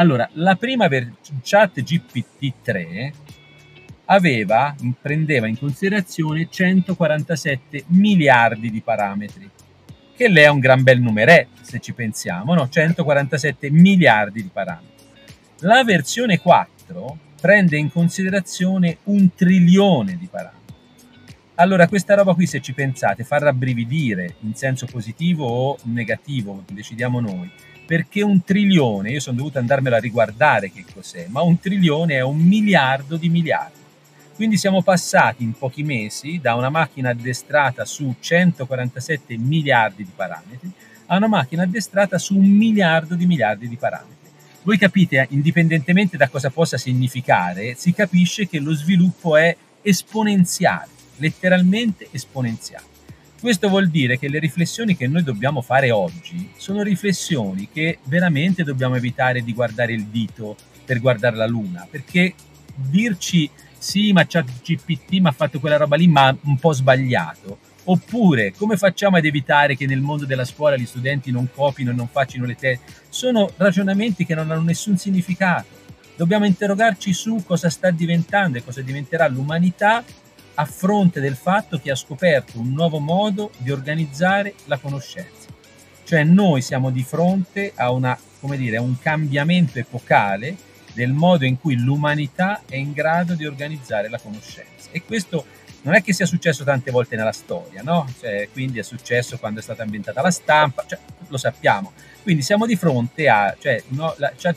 Allora, 0.00 0.26
la 0.34 0.56
prima 0.56 0.88
ver- 0.88 1.12
chat 1.42 1.78
GPT-3 1.82 3.12
aveva, 4.06 4.74
prendeva 4.98 5.46
in 5.46 5.58
considerazione 5.58 6.48
147 6.48 7.84
miliardi 7.88 8.70
di 8.70 8.80
parametri, 8.80 9.50
che 10.16 10.28
lei 10.28 10.44
è 10.44 10.48
un 10.48 10.58
gran 10.58 10.82
bel 10.82 11.02
numeretto 11.02 11.60
se 11.64 11.80
ci 11.80 11.92
pensiamo, 11.92 12.54
no? 12.54 12.70
147 12.70 13.70
miliardi 13.70 14.42
di 14.42 14.48
parametri. 14.50 14.88
La 15.58 15.84
versione 15.84 16.38
4 16.38 17.18
prende 17.38 17.76
in 17.76 17.92
considerazione 17.92 18.98
un 19.04 19.34
trilione 19.34 20.16
di 20.16 20.28
parametri. 20.30 20.58
Allora, 21.56 21.88
questa 21.88 22.14
roba 22.14 22.32
qui, 22.32 22.46
se 22.46 22.62
ci 22.62 22.72
pensate, 22.72 23.22
fa 23.22 23.36
rabbrividire 23.36 24.36
in 24.40 24.54
senso 24.54 24.86
positivo 24.86 25.44
o 25.44 25.78
negativo, 25.82 26.64
decidiamo 26.72 27.20
noi, 27.20 27.52
perché 27.90 28.22
un 28.22 28.44
trilione, 28.44 29.10
io 29.10 29.18
sono 29.18 29.38
dovuto 29.38 29.58
andarmelo 29.58 29.96
a 29.96 29.98
riguardare 29.98 30.70
che 30.70 30.84
cos'è, 30.94 31.26
ma 31.26 31.42
un 31.42 31.58
trilione 31.58 32.14
è 32.14 32.20
un 32.20 32.38
miliardo 32.38 33.16
di 33.16 33.28
miliardi. 33.28 33.80
Quindi 34.36 34.56
siamo 34.58 34.80
passati 34.80 35.42
in 35.42 35.54
pochi 35.54 35.82
mesi 35.82 36.38
da 36.40 36.54
una 36.54 36.68
macchina 36.68 37.10
addestrata 37.10 37.84
su 37.84 38.14
147 38.20 39.36
miliardi 39.38 40.04
di 40.04 40.12
parametri 40.14 40.70
a 41.06 41.16
una 41.16 41.26
macchina 41.26 41.64
addestrata 41.64 42.16
su 42.16 42.36
un 42.36 42.48
miliardo 42.48 43.16
di 43.16 43.26
miliardi 43.26 43.68
di 43.68 43.74
parametri. 43.74 44.30
Voi 44.62 44.78
capite, 44.78 45.26
indipendentemente 45.30 46.16
da 46.16 46.28
cosa 46.28 46.50
possa 46.50 46.78
significare, 46.78 47.74
si 47.74 47.92
capisce 47.92 48.46
che 48.46 48.60
lo 48.60 48.72
sviluppo 48.72 49.36
è 49.36 49.56
esponenziale, 49.82 50.90
letteralmente 51.16 52.06
esponenziale. 52.12 52.89
Questo 53.40 53.70
vuol 53.70 53.88
dire 53.88 54.18
che 54.18 54.28
le 54.28 54.38
riflessioni 54.38 54.94
che 54.94 55.06
noi 55.06 55.22
dobbiamo 55.22 55.62
fare 55.62 55.90
oggi 55.90 56.50
sono 56.58 56.82
riflessioni 56.82 57.70
che 57.72 57.98
veramente 58.04 58.64
dobbiamo 58.64 58.96
evitare 58.96 59.40
di 59.42 59.54
guardare 59.54 59.94
il 59.94 60.04
dito 60.04 60.56
per 60.84 61.00
guardare 61.00 61.36
la 61.36 61.46
luna, 61.46 61.88
perché 61.90 62.34
dirci 62.74 63.48
sì, 63.78 64.12
ma 64.12 64.26
ChatGPT 64.26 65.12
mi 65.12 65.28
ha 65.28 65.32
fatto 65.32 65.58
quella 65.58 65.78
roba 65.78 65.96
lì, 65.96 66.06
ma 66.06 66.36
un 66.42 66.58
po' 66.58 66.74
sbagliato. 66.74 67.60
Oppure, 67.84 68.52
come 68.52 68.76
facciamo 68.76 69.16
ad 69.16 69.24
evitare 69.24 69.74
che 69.74 69.86
nel 69.86 70.02
mondo 70.02 70.26
della 70.26 70.44
scuola 70.44 70.76
gli 70.76 70.84
studenti 70.84 71.30
non 71.30 71.48
copino 71.50 71.92
e 71.92 71.94
non 71.94 72.08
facciano 72.08 72.44
le 72.44 72.56
teste? 72.56 72.92
Sono 73.08 73.50
ragionamenti 73.56 74.26
che 74.26 74.34
non 74.34 74.50
hanno 74.50 74.60
nessun 74.60 74.98
significato. 74.98 75.78
Dobbiamo 76.14 76.44
interrogarci 76.44 77.14
su 77.14 77.42
cosa 77.46 77.70
sta 77.70 77.90
diventando 77.90 78.58
e 78.58 78.64
cosa 78.64 78.82
diventerà 78.82 79.26
l'umanità 79.28 80.04
a 80.60 80.64
fronte 80.66 81.20
del 81.20 81.36
fatto 81.36 81.78
che 81.78 81.90
ha 81.90 81.94
scoperto 81.94 82.60
un 82.60 82.72
nuovo 82.72 82.98
modo 82.98 83.50
di 83.56 83.70
organizzare 83.70 84.54
la 84.66 84.76
conoscenza. 84.76 85.48
Cioè 86.04 86.22
noi 86.22 86.60
siamo 86.60 86.90
di 86.90 87.02
fronte 87.02 87.72
a, 87.74 87.90
una, 87.90 88.18
dire, 88.56 88.76
a 88.76 88.82
un 88.82 88.98
cambiamento 88.98 89.78
epocale 89.78 90.54
del 90.92 91.12
modo 91.12 91.46
in 91.46 91.58
cui 91.58 91.76
l'umanità 91.76 92.60
è 92.68 92.76
in 92.76 92.92
grado 92.92 93.34
di 93.34 93.46
organizzare 93.46 94.10
la 94.10 94.18
conoscenza. 94.18 94.90
E 94.90 95.02
questo 95.02 95.46
non 95.82 95.94
è 95.94 96.02
che 96.02 96.12
sia 96.12 96.26
successo 96.26 96.62
tante 96.62 96.90
volte 96.90 97.16
nella 97.16 97.32
storia, 97.32 97.80
no? 97.82 98.06
Cioè, 98.20 98.50
quindi 98.52 98.80
è 98.80 98.82
successo 98.82 99.38
quando 99.38 99.60
è 99.60 99.62
stata 99.62 99.82
inventata 99.82 100.20
la 100.20 100.30
stampa, 100.30 100.84
cioè, 100.86 100.98
lo 101.28 101.38
sappiamo. 101.38 101.92
Quindi 102.22 102.42
siamo 102.42 102.66
di 102.66 102.76
fronte 102.76 103.30
a, 103.30 103.56
cioè, 103.58 103.82
no, 103.88 104.12
la, 104.18 104.30
cioè 104.36 104.54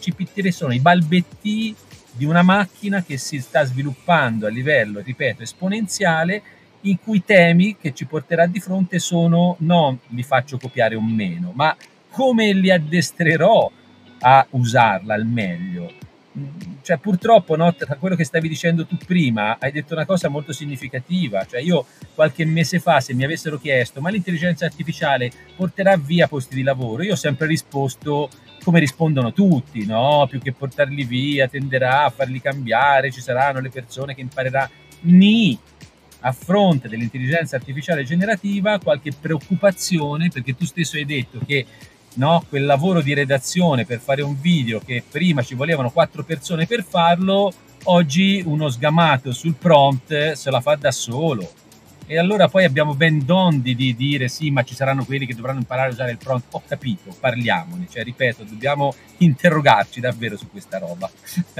sono 0.51 0.73
i 0.73 0.79
balbetti 0.79 1.73
di 2.15 2.25
una 2.25 2.43
macchina 2.43 3.03
che 3.03 3.17
si 3.17 3.39
sta 3.39 3.63
sviluppando 3.63 4.45
a 4.45 4.49
livello, 4.49 5.01
ripeto, 5.01 5.43
esponenziale, 5.43 6.41
in 6.81 6.99
cui 6.99 7.23
temi 7.23 7.77
che 7.77 7.93
ci 7.93 8.05
porterà 8.05 8.45
di 8.45 8.59
fronte 8.59 8.99
sono 8.99 9.55
non 9.59 9.97
li 10.07 10.23
faccio 10.23 10.57
copiare 10.57 10.95
un 10.95 11.09
meno, 11.09 11.51
ma 11.53 11.75
come 12.09 12.53
li 12.53 12.69
addestrerò 12.69 13.71
a 14.19 14.45
usarla 14.51 15.13
al 15.13 15.25
meglio 15.25 15.91
cioè 16.81 16.97
purtroppo 16.97 17.55
no, 17.55 17.73
tra 17.75 17.95
quello 17.95 18.15
che 18.15 18.23
stavi 18.23 18.47
dicendo 18.47 18.85
tu 18.85 18.97
prima 18.97 19.57
hai 19.59 19.71
detto 19.71 19.93
una 19.93 20.05
cosa 20.05 20.29
molto 20.29 20.51
significativa. 20.51 21.45
Cioè 21.45 21.61
io 21.61 21.85
qualche 22.15 22.45
mese 22.45 22.79
fa 22.79 22.99
se 22.99 23.13
mi 23.13 23.23
avessero 23.23 23.59
chiesto 23.59 24.01
ma 24.01 24.09
l'intelligenza 24.09 24.65
artificiale 24.65 25.31
porterà 25.55 25.95
via 25.97 26.27
posti 26.27 26.55
di 26.55 26.63
lavoro? 26.63 27.03
Io 27.03 27.13
ho 27.13 27.17
sempre 27.17 27.47
risposto 27.47 28.29
come 28.63 28.79
rispondono 28.79 29.33
tutti 29.33 29.85
no? 29.85 30.25
più 30.29 30.39
che 30.39 30.53
portarli 30.53 31.03
via 31.03 31.47
tenderà 31.47 32.05
a 32.05 32.09
farli 32.09 32.39
cambiare 32.39 33.11
ci 33.11 33.19
saranno 33.19 33.59
le 33.59 33.69
persone 33.69 34.15
che 34.15 34.21
impareranno 34.21 34.69
ni 35.01 35.59
a 36.25 36.31
fronte 36.31 36.87
dell'intelligenza 36.87 37.57
artificiale 37.57 38.05
generativa 38.05 38.79
qualche 38.79 39.11
preoccupazione 39.19 40.29
perché 40.29 40.55
tu 40.55 40.65
stesso 40.65 40.95
hai 40.95 41.03
detto 41.03 41.39
che 41.45 41.65
no? 42.15 42.45
quel 42.49 42.65
lavoro 42.65 43.01
di 43.01 43.13
redazione 43.13 43.85
per 43.85 43.99
fare 43.99 44.21
un 44.21 44.39
video 44.39 44.79
che 44.79 45.03
prima 45.09 45.41
ci 45.41 45.55
volevano 45.55 45.91
quattro 45.91 46.23
persone 46.23 46.65
per 46.65 46.83
farlo, 46.83 47.51
oggi 47.83 48.41
uno 48.45 48.69
sgamato 48.69 49.31
sul 49.31 49.55
prompt 49.55 50.31
se 50.33 50.51
la 50.51 50.61
fa 50.61 50.75
da 50.75 50.91
solo. 50.91 51.61
E 52.05 52.17
allora 52.17 52.49
poi 52.49 52.65
abbiamo 52.65 52.95
ben 52.95 53.25
dondi 53.25 53.75
di 53.75 53.95
dire 53.95 54.27
sì, 54.27 54.51
ma 54.51 54.63
ci 54.63 54.75
saranno 54.75 55.05
quelli 55.05 55.25
che 55.25 55.33
dovranno 55.33 55.59
imparare 55.59 55.89
a 55.89 55.93
usare 55.93 56.11
il 56.11 56.17
prompt. 56.17 56.47
Ho 56.51 56.61
capito, 56.67 57.15
parliamone. 57.17 57.87
Cioè, 57.89 58.03
ripeto, 58.03 58.43
dobbiamo 58.43 58.93
interrogarci 59.19 60.01
davvero 60.01 60.35
su 60.35 60.49
questa 60.49 60.79
roba. 60.79 61.09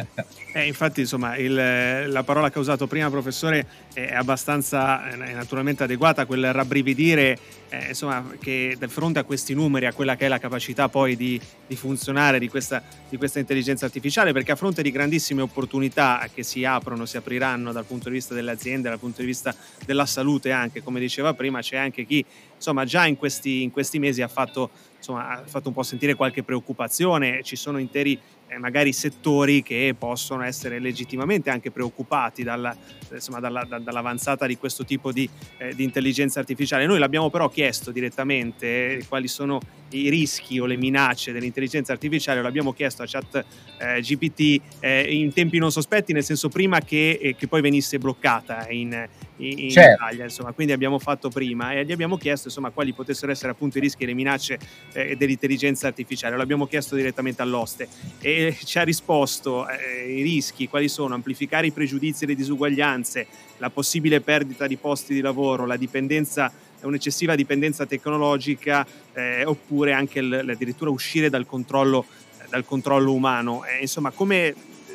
eh, 0.53 0.67
infatti, 0.67 0.99
insomma, 0.99 1.37
il, 1.37 2.11
la 2.11 2.23
parola 2.23 2.51
che 2.51 2.57
ha 2.57 2.61
usato 2.61 2.87
prima, 2.87 3.09
professore, 3.09 3.65
è 3.93 4.13
abbastanza 4.13 5.09
è 5.09 5.33
naturalmente 5.33 5.83
adeguata, 5.83 6.25
quel 6.25 6.51
rabbrividire 6.51 7.39
eh, 7.73 7.87
insomma, 7.89 8.23
che 8.39 8.77
di 8.79 8.87
fronte 8.87 9.17
a 9.17 9.23
questi 9.23 9.55
numeri, 9.55 9.87
a 9.87 9.93
quella 9.93 10.15
che 10.15 10.25
è 10.25 10.27
la 10.27 10.37
capacità 10.37 10.89
poi 10.89 11.15
di, 11.15 11.41
di 11.65 11.75
funzionare 11.75 12.37
di 12.37 12.47
questa, 12.47 12.83
di 13.09 13.17
questa, 13.17 13.39
intelligenza 13.39 13.85
artificiale, 13.85 14.31
perché 14.31 14.51
a 14.51 14.55
fronte 14.55 14.83
di 14.83 14.91
grandissime 14.91 15.41
opportunità 15.41 16.29
che 16.31 16.43
si 16.43 16.63
aprono, 16.65 17.07
si 17.07 17.17
apriranno 17.17 17.71
dal 17.71 17.85
punto 17.85 18.09
di 18.09 18.15
vista 18.15 18.35
delle 18.35 18.51
aziende, 18.51 18.89
dal 18.89 18.99
punto 18.99 19.21
di 19.21 19.27
vista 19.27 19.55
della 19.85 20.05
salute 20.05 20.51
anche, 20.51 20.83
come 20.83 20.99
diceva 20.99 21.33
prima, 21.33 21.61
c'è 21.61 21.77
anche 21.77 22.05
chi 22.05 22.23
insomma, 22.63 22.85
già 22.85 23.05
in 23.05 23.17
questi, 23.17 23.63
in 23.63 23.71
questi 23.71 23.99
mesi 23.99 24.21
ha 24.21 24.27
fatto, 24.27 24.69
insomma, 24.97 25.29
ha 25.29 25.43
fatto 25.45 25.67
un 25.67 25.73
po' 25.73 25.83
sentire 25.83 26.13
qualche 26.13 26.43
preoccupazione, 26.43 27.41
ci 27.43 27.55
sono 27.55 27.77
interi 27.77 28.17
magari 28.59 28.93
settori 28.93 29.63
che 29.63 29.95
possono 29.97 30.43
essere 30.43 30.79
legittimamente 30.79 31.49
anche 31.49 31.71
preoccupati 31.71 32.43
dalla, 32.43 32.75
insomma, 33.11 33.39
dalla, 33.39 33.63
da, 33.63 33.79
dall'avanzata 33.79 34.45
di 34.45 34.57
questo 34.57 34.85
tipo 34.85 35.11
di, 35.11 35.27
eh, 35.57 35.73
di, 35.73 35.83
intelligenza 35.83 36.39
artificiale. 36.39 36.85
Noi 36.85 36.99
l'abbiamo 36.99 37.29
però 37.29 37.49
chiesto 37.49 37.91
direttamente 37.91 38.97
eh, 38.97 39.05
quali 39.07 39.27
sono 39.27 39.59
i 39.97 40.09
rischi 40.09 40.59
o 40.59 40.65
le 40.65 40.75
minacce 40.75 41.31
dell'intelligenza 41.31 41.91
artificiale, 41.91 42.41
l'abbiamo 42.41 42.73
chiesto 42.73 43.03
a 43.03 43.05
chat 43.07 43.45
eh, 43.77 44.01
GPT 44.01 44.61
eh, 44.79 45.15
in 45.15 45.31
tempi 45.33 45.59
non 45.59 45.71
sospetti, 45.71 46.13
nel 46.13 46.23
senso 46.23 46.49
prima 46.49 46.79
che, 46.79 47.19
eh, 47.21 47.35
che 47.35 47.47
poi 47.47 47.61
venisse 47.61 47.99
bloccata 47.99 48.67
in, 48.69 49.07
in, 49.37 49.69
certo. 49.69 50.03
Italia, 50.03 50.23
insomma, 50.23 50.51
quindi 50.51 50.73
abbiamo 50.73 50.99
fatto 50.99 51.29
prima 51.29 51.73
e 51.73 51.85
gli 51.85 51.91
abbiamo 51.91 52.17
chiesto 52.17 52.47
insomma, 52.47 52.71
quali 52.71 52.93
potessero 52.93 53.31
essere 53.31 53.51
appunto 53.51 53.77
i 53.77 53.81
rischi 53.81 54.03
e 54.03 54.07
le 54.07 54.13
minacce 54.13 54.57
eh, 54.93 55.15
dell'intelligenza 55.15 55.87
artificiale, 55.87 56.37
l'abbiamo 56.37 56.65
chiesto 56.65 56.95
direttamente 56.95 57.41
all'oste 57.41 57.87
e 58.19 58.32
ci 58.63 58.77
ha 58.77 58.83
risposto 58.83 59.67
eh, 59.67 60.11
i 60.11 60.21
rischi, 60.21 60.67
quali 60.67 60.87
sono 60.87 61.13
amplificare 61.13 61.67
i 61.67 61.71
pregiudizi 61.71 62.23
e 62.23 62.27
le 62.27 62.35
disuguaglianze, 62.35 63.27
la 63.57 63.69
possibile 63.69 64.21
perdita 64.21 64.67
di 64.67 64.77
posti 64.77 65.13
di 65.13 65.21
lavoro, 65.21 65.65
la 65.65 65.77
dipendenza 65.77 66.51
un'eccessiva 66.87 67.35
dipendenza 67.35 67.85
tecnologica 67.85 68.85
eh, 69.13 69.45
oppure 69.45 69.93
anche 69.93 70.21
l- 70.21 70.33
addirittura 70.49 70.89
uscire 70.89 71.29
dal 71.29 71.45
controllo, 71.45 72.05
eh, 72.39 72.45
dal 72.49 72.65
controllo 72.65 73.13
umano. 73.13 73.63
Eh, 73.65 73.81
insomma, 73.81 74.11
come 74.11 74.53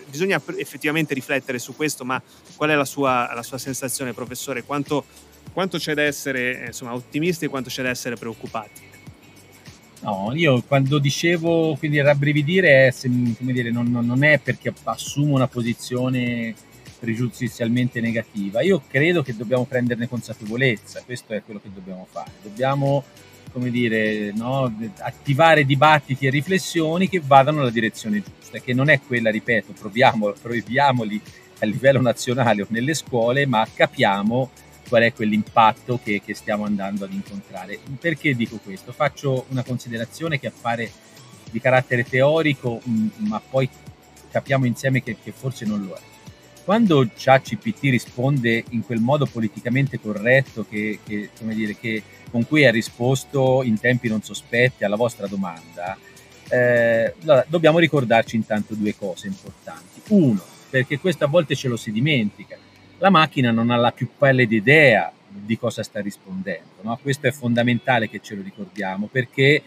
bisogna 0.09 0.41
effettivamente 0.57 1.15
riflettere 1.15 1.59
su 1.59 1.75
questo, 1.75 2.05
ma 2.05 2.21
qual 2.57 2.71
è 2.71 2.75
la 2.75 2.85
sua, 2.85 3.31
la 3.35 3.43
sua 3.43 3.59
sensazione, 3.59 4.13
professore? 4.13 4.65
Quanto, 4.65 5.05
quanto 5.53 5.79
c'è 5.79 5.95
da 5.95 6.03
essere 6.03 6.65
insomma, 6.67 6.95
ottimisti 6.95 7.45
e 7.45 7.49
quanto 7.49 7.69
c'è 7.69 7.83
da 7.83 7.91
essere 7.91 8.17
preoccupati? 8.17 8.88
No, 10.01 10.31
io 10.35 10.63
quando 10.63 10.99
dicevo 10.99 11.75
quindi 11.77 12.01
rabbrividire, 12.01 12.95
come 13.01 13.53
dire, 13.53 13.71
non, 13.71 13.91
non 13.91 14.23
è 14.23 14.39
perché 14.39 14.73
assumo 14.85 15.35
una 15.35 15.49
posizione 15.49 16.55
pregiudizialmente 16.99 18.01
negativa. 18.01 18.61
Io 18.61 18.83
credo 18.89 19.23
che 19.23 19.37
dobbiamo 19.37 19.65
prenderne 19.65 20.09
consapevolezza, 20.09 21.03
questo 21.05 21.33
è 21.33 21.43
quello 21.45 21.61
che 21.61 21.71
dobbiamo 21.73 22.07
fare. 22.11 22.31
Dobbiamo, 22.43 23.05
come 23.53 23.71
dire, 23.71 24.33
no, 24.33 24.73
attivare 24.99 25.65
dibattiti 25.65 26.27
e 26.27 26.31
riflessioni 26.31 27.09
che 27.09 27.21
vadano 27.25 27.59
nella 27.59 27.71
direzione 27.71 28.23
giusta, 28.23 28.59
che 28.59 28.75
non 28.75 28.89
è 28.91 29.01
quella, 29.01 29.31
ripeto, 29.31 29.73
proviamo, 29.73 30.33
proviamoli 30.41 31.21
a 31.61 31.67
livello 31.67 32.01
nazionale 32.01 32.63
o 32.63 32.67
nelle 32.69 32.95
scuole, 32.95 33.47
ma 33.47 33.67
capiamo 33.73 34.51
qual 34.89 35.03
è 35.03 35.13
quell'impatto 35.13 36.01
che, 36.03 36.21
che 36.25 36.35
stiamo 36.35 36.65
andando 36.65 37.05
ad 37.05 37.13
incontrare. 37.13 37.79
Perché 38.01 38.35
dico 38.35 38.57
questo? 38.57 38.93
Faccio 38.93 39.47
una 39.51 39.63
considerazione 39.63 40.41
che 40.41 40.47
appare 40.49 40.91
di 41.51 41.61
carattere 41.61 42.05
teorico, 42.05 42.81
ma 43.19 43.41
poi 43.41 43.69
capiamo 44.31 44.67
insieme 44.67 45.03
che, 45.03 45.17
che 45.23 45.33
forse 45.33 45.65
non 45.65 45.85
lo 45.87 45.95
è 45.95 46.01
quando 46.69 47.09
ChatGPT 47.17 47.85
risponde 47.85 48.63
in 48.73 48.85
quel 48.85 49.01
modo 49.01 49.25
politicamente 49.25 49.99
corretto 49.99 50.67
che, 50.69 50.99
che, 51.03 51.31
dire, 51.39 51.75
che, 51.79 52.03
con 52.31 52.47
cui 52.47 52.67
ha 52.67 52.71
risposto 52.71 53.63
in 53.63 53.81
tempi 53.81 54.09
non 54.09 54.21
sospetti 54.23 54.85
alla 54.85 54.97
vostra 54.97 55.27
domanda, 55.27 55.97
Eh, 56.51 57.15
dobbiamo 57.47 57.79
ricordarci 57.79 58.35
intanto 58.37 58.75
due 58.75 58.95
cose 58.97 59.27
importanti. 59.27 60.01
Uno, 60.09 60.43
perché 60.71 60.99
questo 60.99 61.25
a 61.25 61.29
volte 61.29 61.55
ce 61.55 61.69
lo 61.69 61.77
si 61.77 61.93
dimentica, 61.93 62.57
la 62.99 63.11
macchina 63.11 63.51
non 63.51 63.71
ha 63.71 63.77
la 63.77 63.93
più 63.93 64.09
pallida 64.17 64.55
idea 64.55 65.13
di 65.29 65.57
cosa 65.59 65.83
sta 65.83 66.01
rispondendo. 66.01 66.83
No? 66.83 66.99
Questo 67.01 67.27
è 67.27 67.33
fondamentale 67.33 68.09
che 68.09 68.21
ce 68.21 68.35
lo 68.35 68.43
ricordiamo 68.43 69.09
perché 69.11 69.63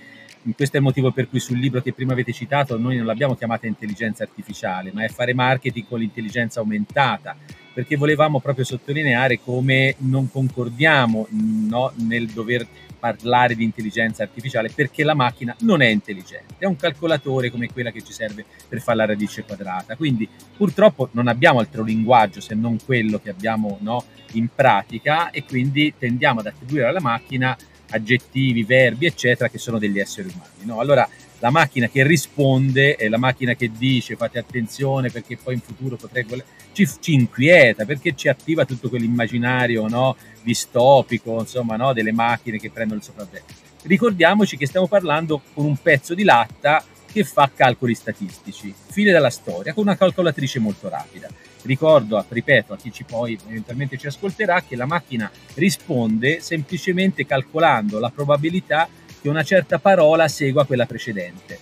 questo 0.56 0.78
è 0.78 0.80
il 0.80 0.86
motivo 0.86 1.12
per 1.12 1.30
cui 1.30 1.40
sul 1.40 1.60
libro 1.60 1.82
che 1.82 1.94
prima 1.94 2.14
avete 2.14 2.32
citato 2.32 2.78
noi 2.78 2.98
non 2.98 3.06
l'abbiamo 3.06 3.36
chiamata 3.36 3.68
intelligenza 3.68 4.24
artificiale, 4.24 4.92
ma 4.92 5.04
è 5.04 5.08
fare 5.08 5.36
marketing 5.36 5.86
con 5.88 6.00
l'intelligenza 6.00 6.60
aumentata, 6.60 7.36
perché 7.74 7.96
volevamo 7.96 8.40
proprio 8.40 8.66
sottolineare 8.66 9.40
come 9.40 9.96
non 10.00 10.32
concordiamo 10.32 11.28
no, 11.30 11.94
nel 11.98 12.28
dover 12.28 12.66
parlare 13.02 13.56
di 13.56 13.64
intelligenza 13.64 14.22
artificiale 14.22 14.72
perché 14.74 15.04
la 15.04 15.16
macchina 15.16 15.56
non 15.62 15.82
è 15.82 15.88
intelligente, 15.88 16.54
è 16.60 16.66
un 16.66 16.76
calcolatore 16.76 17.50
come 17.50 17.68
quella 17.68 17.90
che 17.90 18.04
ci 18.04 18.14
serve 18.14 18.46
per 18.70 18.80
fare 18.80 18.98
la 18.98 19.06
radice 19.08 19.44
quadrata. 19.44 19.96
Quindi 19.96 20.30
purtroppo 20.56 21.10
non 21.14 21.28
abbiamo 21.28 21.58
altro 21.58 21.82
linguaggio 21.84 22.40
se 22.40 22.54
non 22.54 22.78
quello 22.86 23.20
che 23.20 23.32
abbiamo 23.32 23.80
no, 23.82 24.06
in 24.34 24.50
pratica 24.54 25.32
e 25.32 25.44
quindi 25.44 25.96
tendiamo 25.98 26.42
ad 26.42 26.46
attribuire 26.46 26.86
alla 26.86 27.02
macchina 27.02 27.58
aggettivi, 27.90 28.64
verbi, 28.64 29.08
eccetera, 29.08 29.50
che 29.50 29.58
sono 29.58 29.80
degli 29.80 30.00
esseri 30.00 30.30
umani. 30.32 30.66
No? 30.66 30.80
Allora 30.80 31.10
la 31.42 31.50
macchina 31.50 31.90
che 31.90 32.04
risponde 32.06 32.96
è 32.96 33.10
la 33.10 33.18
macchina 33.18 33.56
che 33.56 33.72
dice 33.76 34.16
fate 34.16 34.38
attenzione 34.38 35.10
perché 35.10 35.38
poi 35.38 35.56
in 35.56 35.60
futuro 35.60 35.96
potrei 35.96 36.26
ci, 36.72 36.88
ci 37.00 37.14
inquieta 37.14 37.84
perché 37.84 38.16
ci 38.16 38.30
attiva 38.30 38.64
tutto 38.64 38.90
quell'immaginario 38.90 39.88
no? 39.88 40.16
distopico 40.44 41.40
insomma 41.40 41.76
no? 41.76 41.94
delle 41.94 42.12
macchine 42.12 42.60
che 42.60 42.70
prendono 42.70 43.00
il 43.00 43.06
sopravvento 43.06 43.54
ricordiamoci 43.84 44.56
che 44.56 44.68
stiamo 44.68 44.88
parlando 44.88 45.42
con 45.54 45.66
un 45.66 45.78
pezzo 45.78 46.14
di 46.14 46.24
latta 46.24 46.84
che 47.12 47.24
fa 47.24 47.50
calcoli 47.54 47.96
statistici 47.96 48.74
fine 48.90 49.12
della 49.12 49.32
storia 49.32 49.74
con 49.74 49.84
una 49.84 49.98
calcolatrice 49.98 50.60
molto 50.60 50.90
rapida 50.90 51.28
ricordo 51.64 52.24
ripeto 52.30 52.74
a 52.74 52.78
chi 52.78 52.92
ci 52.92 53.04
poi 53.04 53.38
eventualmente 53.48 53.98
ci 53.98 54.06
ascolterà 54.06 54.62
che 54.62 54.76
la 54.76 54.86
macchina 54.86 55.30
risponde 55.56 56.40
semplicemente 56.40 57.26
calcolando 57.26 58.00
la 58.00 58.12
probabilità 58.12 58.88
che 59.22 59.30
una 59.30 59.44
certa 59.44 59.80
parola 59.80 60.28
segua 60.28 60.66
quella 60.66 60.86
precedente. 60.86 61.60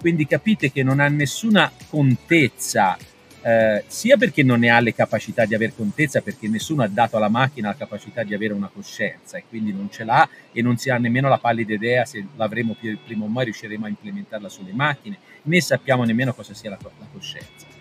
Quindi 0.00 0.26
capite 0.26 0.72
che 0.72 0.82
non 0.82 0.98
ha 0.98 1.08
nessuna 1.08 1.70
contezza, 1.88 2.96
eh, 3.42 3.84
sia 3.86 4.16
perché 4.16 4.42
non 4.42 4.60
ne 4.60 4.70
ha 4.70 4.80
le 4.80 4.94
capacità 4.94 5.44
di 5.44 5.54
avere 5.54 5.74
contezza, 5.76 6.20
perché 6.20 6.48
nessuno 6.48 6.82
ha 6.82 6.88
dato 6.88 7.16
alla 7.16 7.28
macchina 7.28 7.68
la 7.68 7.76
capacità 7.76 8.22
di 8.22 8.34
avere 8.34 8.54
una 8.54 8.70
coscienza 8.72 9.36
e 9.36 9.44
quindi 9.48 9.72
non 9.72 9.90
ce 9.90 10.04
l'ha 10.04 10.28
e 10.52 10.62
non 10.62 10.76
si 10.76 10.90
ha 10.90 10.98
nemmeno 10.98 11.28
la 11.28 11.38
pallida 11.38 11.74
idea 11.74 12.04
se 12.04 12.24
l'avremo 12.36 12.76
prima 13.04 13.24
o 13.24 13.28
mai 13.28 13.44
riusciremo 13.44 13.86
a 13.86 13.88
implementarla 13.88 14.48
sulle 14.48 14.72
macchine, 14.72 15.18
né 15.42 15.60
sappiamo 15.60 16.04
nemmeno 16.04 16.34
cosa 16.34 16.54
sia 16.54 16.70
la, 16.70 16.78
la 16.80 17.06
coscienza. 17.12 17.71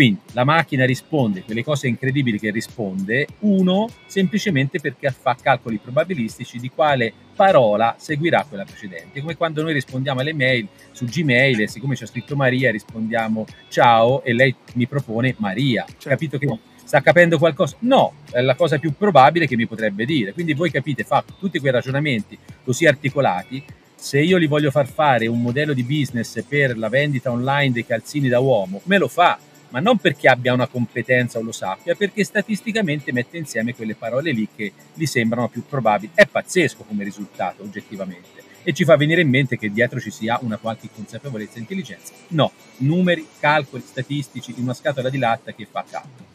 Quindi 0.00 0.20
la 0.32 0.44
macchina 0.44 0.86
risponde 0.86 1.42
quelle 1.42 1.62
cose 1.62 1.86
incredibili 1.86 2.38
che 2.38 2.50
risponde, 2.50 3.26
uno, 3.40 3.86
semplicemente 4.06 4.80
perché 4.80 5.10
fa 5.10 5.36
calcoli 5.38 5.76
probabilistici 5.76 6.58
di 6.58 6.70
quale 6.70 7.12
parola 7.36 7.94
seguirà 7.98 8.46
quella 8.48 8.64
precedente. 8.64 9.20
Come 9.20 9.36
quando 9.36 9.60
noi 9.60 9.74
rispondiamo 9.74 10.20
alle 10.20 10.32
mail 10.32 10.66
su 10.90 11.04
Gmail 11.04 11.60
e 11.60 11.68
siccome 11.68 11.96
c'è 11.96 12.06
scritto 12.06 12.34
Maria 12.34 12.70
rispondiamo 12.70 13.44
ciao 13.68 14.22
e 14.24 14.32
lei 14.32 14.54
mi 14.72 14.86
propone 14.86 15.34
Maria. 15.36 15.84
Certo. 15.86 16.08
Capito 16.08 16.38
che 16.38 16.48
sta 16.82 17.02
capendo 17.02 17.36
qualcosa? 17.36 17.76
No, 17.80 18.14
è 18.30 18.40
la 18.40 18.54
cosa 18.54 18.78
più 18.78 18.94
probabile 18.96 19.46
che 19.46 19.54
mi 19.54 19.66
potrebbe 19.66 20.06
dire. 20.06 20.32
Quindi 20.32 20.54
voi 20.54 20.70
capite, 20.70 21.04
fa 21.04 21.22
tutti 21.38 21.58
quei 21.58 21.72
ragionamenti 21.72 22.38
così 22.64 22.86
articolati 22.86 23.62
se 24.00 24.18
io 24.18 24.38
gli 24.38 24.48
voglio 24.48 24.70
far 24.70 24.88
fare 24.88 25.26
un 25.26 25.42
modello 25.42 25.74
di 25.74 25.82
business 25.82 26.42
per 26.48 26.78
la 26.78 26.88
vendita 26.88 27.30
online 27.30 27.72
dei 27.72 27.84
calzini 27.84 28.28
da 28.28 28.40
uomo, 28.40 28.80
me 28.84 28.96
lo 28.96 29.08
fa, 29.08 29.38
ma 29.70 29.80
non 29.80 29.98
perché 29.98 30.28
abbia 30.28 30.52
una 30.52 30.66
competenza 30.66 31.38
o 31.38 31.42
lo 31.42 31.52
sappia, 31.52 31.94
perché 31.94 32.22
statisticamente 32.24 33.12
mette 33.12 33.38
insieme 33.38 33.74
quelle 33.74 33.94
parole 33.94 34.32
lì 34.32 34.48
che 34.54 34.72
gli 34.94 35.06
sembrano 35.06 35.48
più 35.48 35.64
probabili. 35.66 36.12
È 36.14 36.26
pazzesco 36.26 36.84
come 36.84 37.04
risultato, 37.04 37.62
oggettivamente. 37.62 38.48
E 38.62 38.72
ci 38.72 38.84
fa 38.84 38.96
venire 38.96 39.22
in 39.22 39.28
mente 39.28 39.56
che 39.56 39.70
dietro 39.70 39.98
ci 39.98 40.10
sia 40.10 40.38
una 40.42 40.58
qualche 40.58 40.88
consapevolezza 40.94 41.56
e 41.56 41.60
intelligenza. 41.60 42.12
No, 42.28 42.52
numeri, 42.78 43.26
calcoli 43.38 43.82
statistici 43.86 44.52
in 44.56 44.64
una 44.64 44.74
scatola 44.74 45.08
di 45.08 45.18
latta 45.18 45.52
che 45.52 45.66
fa 45.70 45.84
calcolo. 45.88 46.28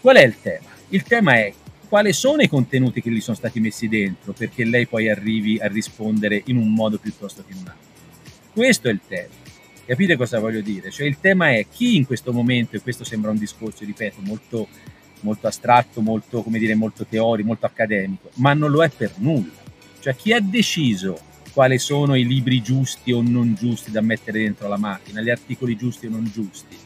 Qual 0.00 0.16
è 0.16 0.24
il 0.24 0.40
tema? 0.40 0.70
Il 0.88 1.02
tema 1.02 1.34
è 1.34 1.52
quali 1.88 2.12
sono 2.12 2.42
i 2.42 2.48
contenuti 2.48 3.00
che 3.00 3.10
gli 3.10 3.20
sono 3.20 3.36
stati 3.36 3.60
messi 3.60 3.88
dentro 3.88 4.32
perché 4.32 4.64
lei 4.64 4.86
poi 4.86 5.08
arrivi 5.08 5.58
a 5.58 5.68
rispondere 5.68 6.42
in 6.46 6.56
un 6.56 6.72
modo 6.72 6.98
piuttosto 6.98 7.44
che 7.46 7.52
in 7.52 7.58
un 7.60 7.68
altro. 7.68 7.86
Questo 8.52 8.88
è 8.88 8.90
il 8.90 9.00
tema. 9.06 9.47
Capite 9.88 10.18
cosa 10.18 10.38
voglio 10.38 10.60
dire? 10.60 10.90
Cioè 10.90 11.06
il 11.06 11.16
tema 11.18 11.48
è 11.48 11.64
chi 11.66 11.96
in 11.96 12.04
questo 12.04 12.30
momento, 12.30 12.76
e 12.76 12.80
questo 12.82 13.04
sembra 13.04 13.30
un 13.30 13.38
discorso, 13.38 13.86
ripeto, 13.86 14.20
molto, 14.20 14.68
molto 15.20 15.46
astratto, 15.46 16.02
molto, 16.02 16.42
come 16.42 16.58
dire, 16.58 16.74
molto 16.74 17.06
teorico, 17.06 17.48
molto 17.48 17.64
accademico, 17.64 18.28
ma 18.34 18.52
non 18.52 18.70
lo 18.70 18.84
è 18.84 18.90
per 18.90 19.12
nulla. 19.16 19.50
Cioè 20.00 20.14
chi 20.14 20.34
ha 20.34 20.40
deciso 20.40 21.18
quali 21.54 21.78
sono 21.78 22.16
i 22.16 22.26
libri 22.26 22.60
giusti 22.60 23.12
o 23.12 23.22
non 23.22 23.54
giusti 23.58 23.90
da 23.90 24.02
mettere 24.02 24.40
dentro 24.40 24.68
la 24.68 24.76
macchina, 24.76 25.22
gli 25.22 25.30
articoli 25.30 25.74
giusti 25.74 26.04
o 26.04 26.10
non 26.10 26.30
giusti? 26.30 26.76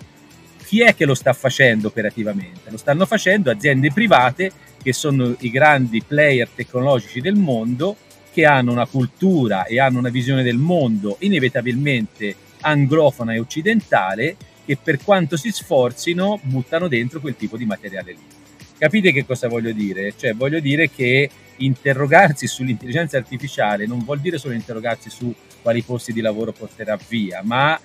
Chi 0.64 0.82
è 0.82 0.94
che 0.94 1.04
lo 1.04 1.14
sta 1.14 1.32
facendo 1.32 1.88
operativamente? 1.88 2.70
Lo 2.70 2.76
stanno 2.76 3.04
facendo 3.04 3.50
aziende 3.50 3.90
private 3.90 4.52
che 4.80 4.92
sono 4.92 5.34
i 5.40 5.50
grandi 5.50 6.04
player 6.06 6.48
tecnologici 6.54 7.20
del 7.20 7.34
mondo, 7.34 7.96
che 8.32 8.46
hanno 8.46 8.70
una 8.70 8.86
cultura 8.86 9.64
e 9.64 9.80
hanno 9.80 9.98
una 9.98 10.08
visione 10.08 10.44
del 10.44 10.56
mondo 10.56 11.16
inevitabilmente 11.18 12.50
anglofona 12.62 13.34
e 13.34 13.38
occidentale 13.38 14.36
che 14.64 14.76
per 14.82 15.02
quanto 15.02 15.36
si 15.36 15.50
sforzino 15.50 16.40
buttano 16.42 16.88
dentro 16.88 17.20
quel 17.20 17.36
tipo 17.36 17.56
di 17.56 17.66
materiale 17.66 18.12
lì. 18.12 18.40
Capite 18.78 19.12
che 19.12 19.24
cosa 19.24 19.48
voglio 19.48 19.72
dire? 19.72 20.14
Cioè 20.16 20.34
voglio 20.34 20.58
dire 20.58 20.90
che 20.90 21.30
interrogarsi 21.56 22.46
sull'intelligenza 22.46 23.16
artificiale 23.16 23.86
non 23.86 24.00
vuol 24.00 24.20
dire 24.20 24.38
solo 24.38 24.54
interrogarsi 24.54 25.10
su 25.10 25.32
quali 25.60 25.82
posti 25.82 26.12
di 26.12 26.20
lavoro 26.20 26.52
porterà 26.52 26.98
via, 27.08 27.42
ma 27.44 27.78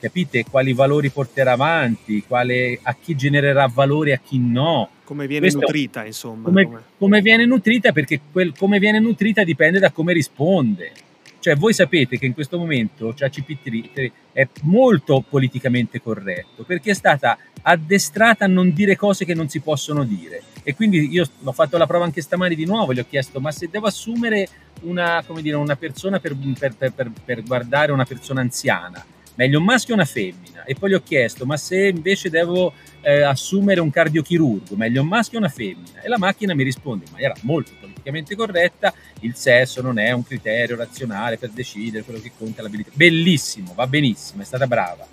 capite 0.00 0.44
quali 0.44 0.72
valori 0.72 1.10
porterà 1.10 1.52
avanti, 1.52 2.24
quale, 2.26 2.78
a 2.82 2.94
chi 2.94 3.14
genererà 3.14 3.66
valore 3.66 4.12
a 4.12 4.18
chi 4.18 4.38
no. 4.38 4.90
Come 5.04 5.26
viene 5.26 5.40
Questo, 5.40 5.60
nutrita, 5.60 6.04
insomma. 6.04 6.44
Come, 6.44 6.64
come. 6.64 6.82
come, 6.96 7.20
viene 7.20 7.44
nutrita, 7.44 7.92
perché 7.92 8.20
quel, 8.30 8.56
come 8.56 8.78
viene 8.78 9.00
nutrita 9.00 9.44
dipende 9.44 9.78
da 9.78 9.90
come 9.90 10.12
risponde. 10.12 10.92
Cioè, 11.40 11.54
voi 11.54 11.72
sapete 11.72 12.18
che 12.18 12.26
in 12.26 12.34
questo 12.34 12.58
momento 12.58 13.12
ChatGPT 13.14 14.12
è 14.32 14.48
molto 14.62 15.24
politicamente 15.28 16.02
corretto 16.02 16.64
perché 16.64 16.90
è 16.90 16.94
stata 16.94 17.38
addestrata 17.62 18.44
a 18.44 18.48
non 18.48 18.72
dire 18.72 18.96
cose 18.96 19.24
che 19.24 19.34
non 19.34 19.48
si 19.48 19.60
possono 19.60 20.04
dire. 20.04 20.42
E 20.64 20.74
quindi 20.74 21.08
io 21.10 21.26
ho 21.44 21.52
fatto 21.52 21.78
la 21.78 21.86
prova 21.86 22.04
anche 22.04 22.22
stamani 22.22 22.54
di 22.54 22.66
nuovo, 22.66 22.92
gli 22.92 22.98
ho 22.98 23.06
chiesto: 23.08 23.40
ma 23.40 23.52
se 23.52 23.68
devo 23.70 23.86
assumere 23.86 24.48
una, 24.82 25.24
dire, 25.40 25.56
una 25.56 25.76
persona 25.76 26.18
per, 26.18 26.36
per, 26.58 26.92
per, 26.92 27.10
per 27.24 27.42
guardare 27.42 27.92
una 27.92 28.04
persona 28.04 28.40
anziana, 28.40 29.04
meglio 29.38 29.60
un 29.60 29.64
maschio 29.64 29.94
o 29.94 29.96
una 29.96 30.04
femmina? 30.04 30.64
E 30.64 30.74
poi 30.74 30.90
gli 30.90 30.94
ho 30.94 31.02
chiesto: 31.02 31.46
ma 31.46 31.56
se 31.56 31.88
invece 31.88 32.28
devo 32.28 32.74
eh, 33.00 33.22
assumere 33.22 33.80
un 33.80 33.90
cardiochirurgo, 33.90 34.76
meglio 34.76 35.00
un 35.00 35.08
maschio 35.08 35.38
o 35.38 35.40
una 35.40 35.50
femmina? 35.50 36.02
E 36.02 36.08
la 36.08 36.18
macchina 36.18 36.54
mi 36.54 36.64
risponde 36.64 37.04
in 37.06 37.12
maniera 37.12 37.34
molto 37.42 37.72
politicamente 37.80 38.36
corretta, 38.36 38.92
il 39.20 39.34
sesso 39.34 39.80
non 39.80 39.98
è 39.98 40.10
un 40.10 40.24
criterio 40.24 40.76
razionale 40.76 41.38
per 41.38 41.50
decidere 41.50 42.04
quello 42.04 42.20
che 42.20 42.32
conta 42.36 42.62
l'abilità. 42.62 42.90
Bellissimo, 42.92 43.72
va 43.74 43.86
benissimo, 43.86 44.42
è 44.42 44.44
stata 44.44 44.66
brava. 44.66 45.06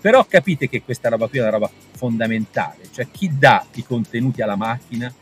Però 0.00 0.24
capite 0.24 0.68
che 0.68 0.82
questa 0.82 1.08
roba 1.08 1.28
qui 1.28 1.38
è 1.38 1.42
una 1.42 1.50
roba 1.50 1.70
fondamentale, 1.96 2.88
cioè 2.92 3.08
chi 3.10 3.30
dà 3.38 3.66
i 3.74 3.84
contenuti 3.84 4.40
alla 4.42 4.56
macchina 4.56 5.12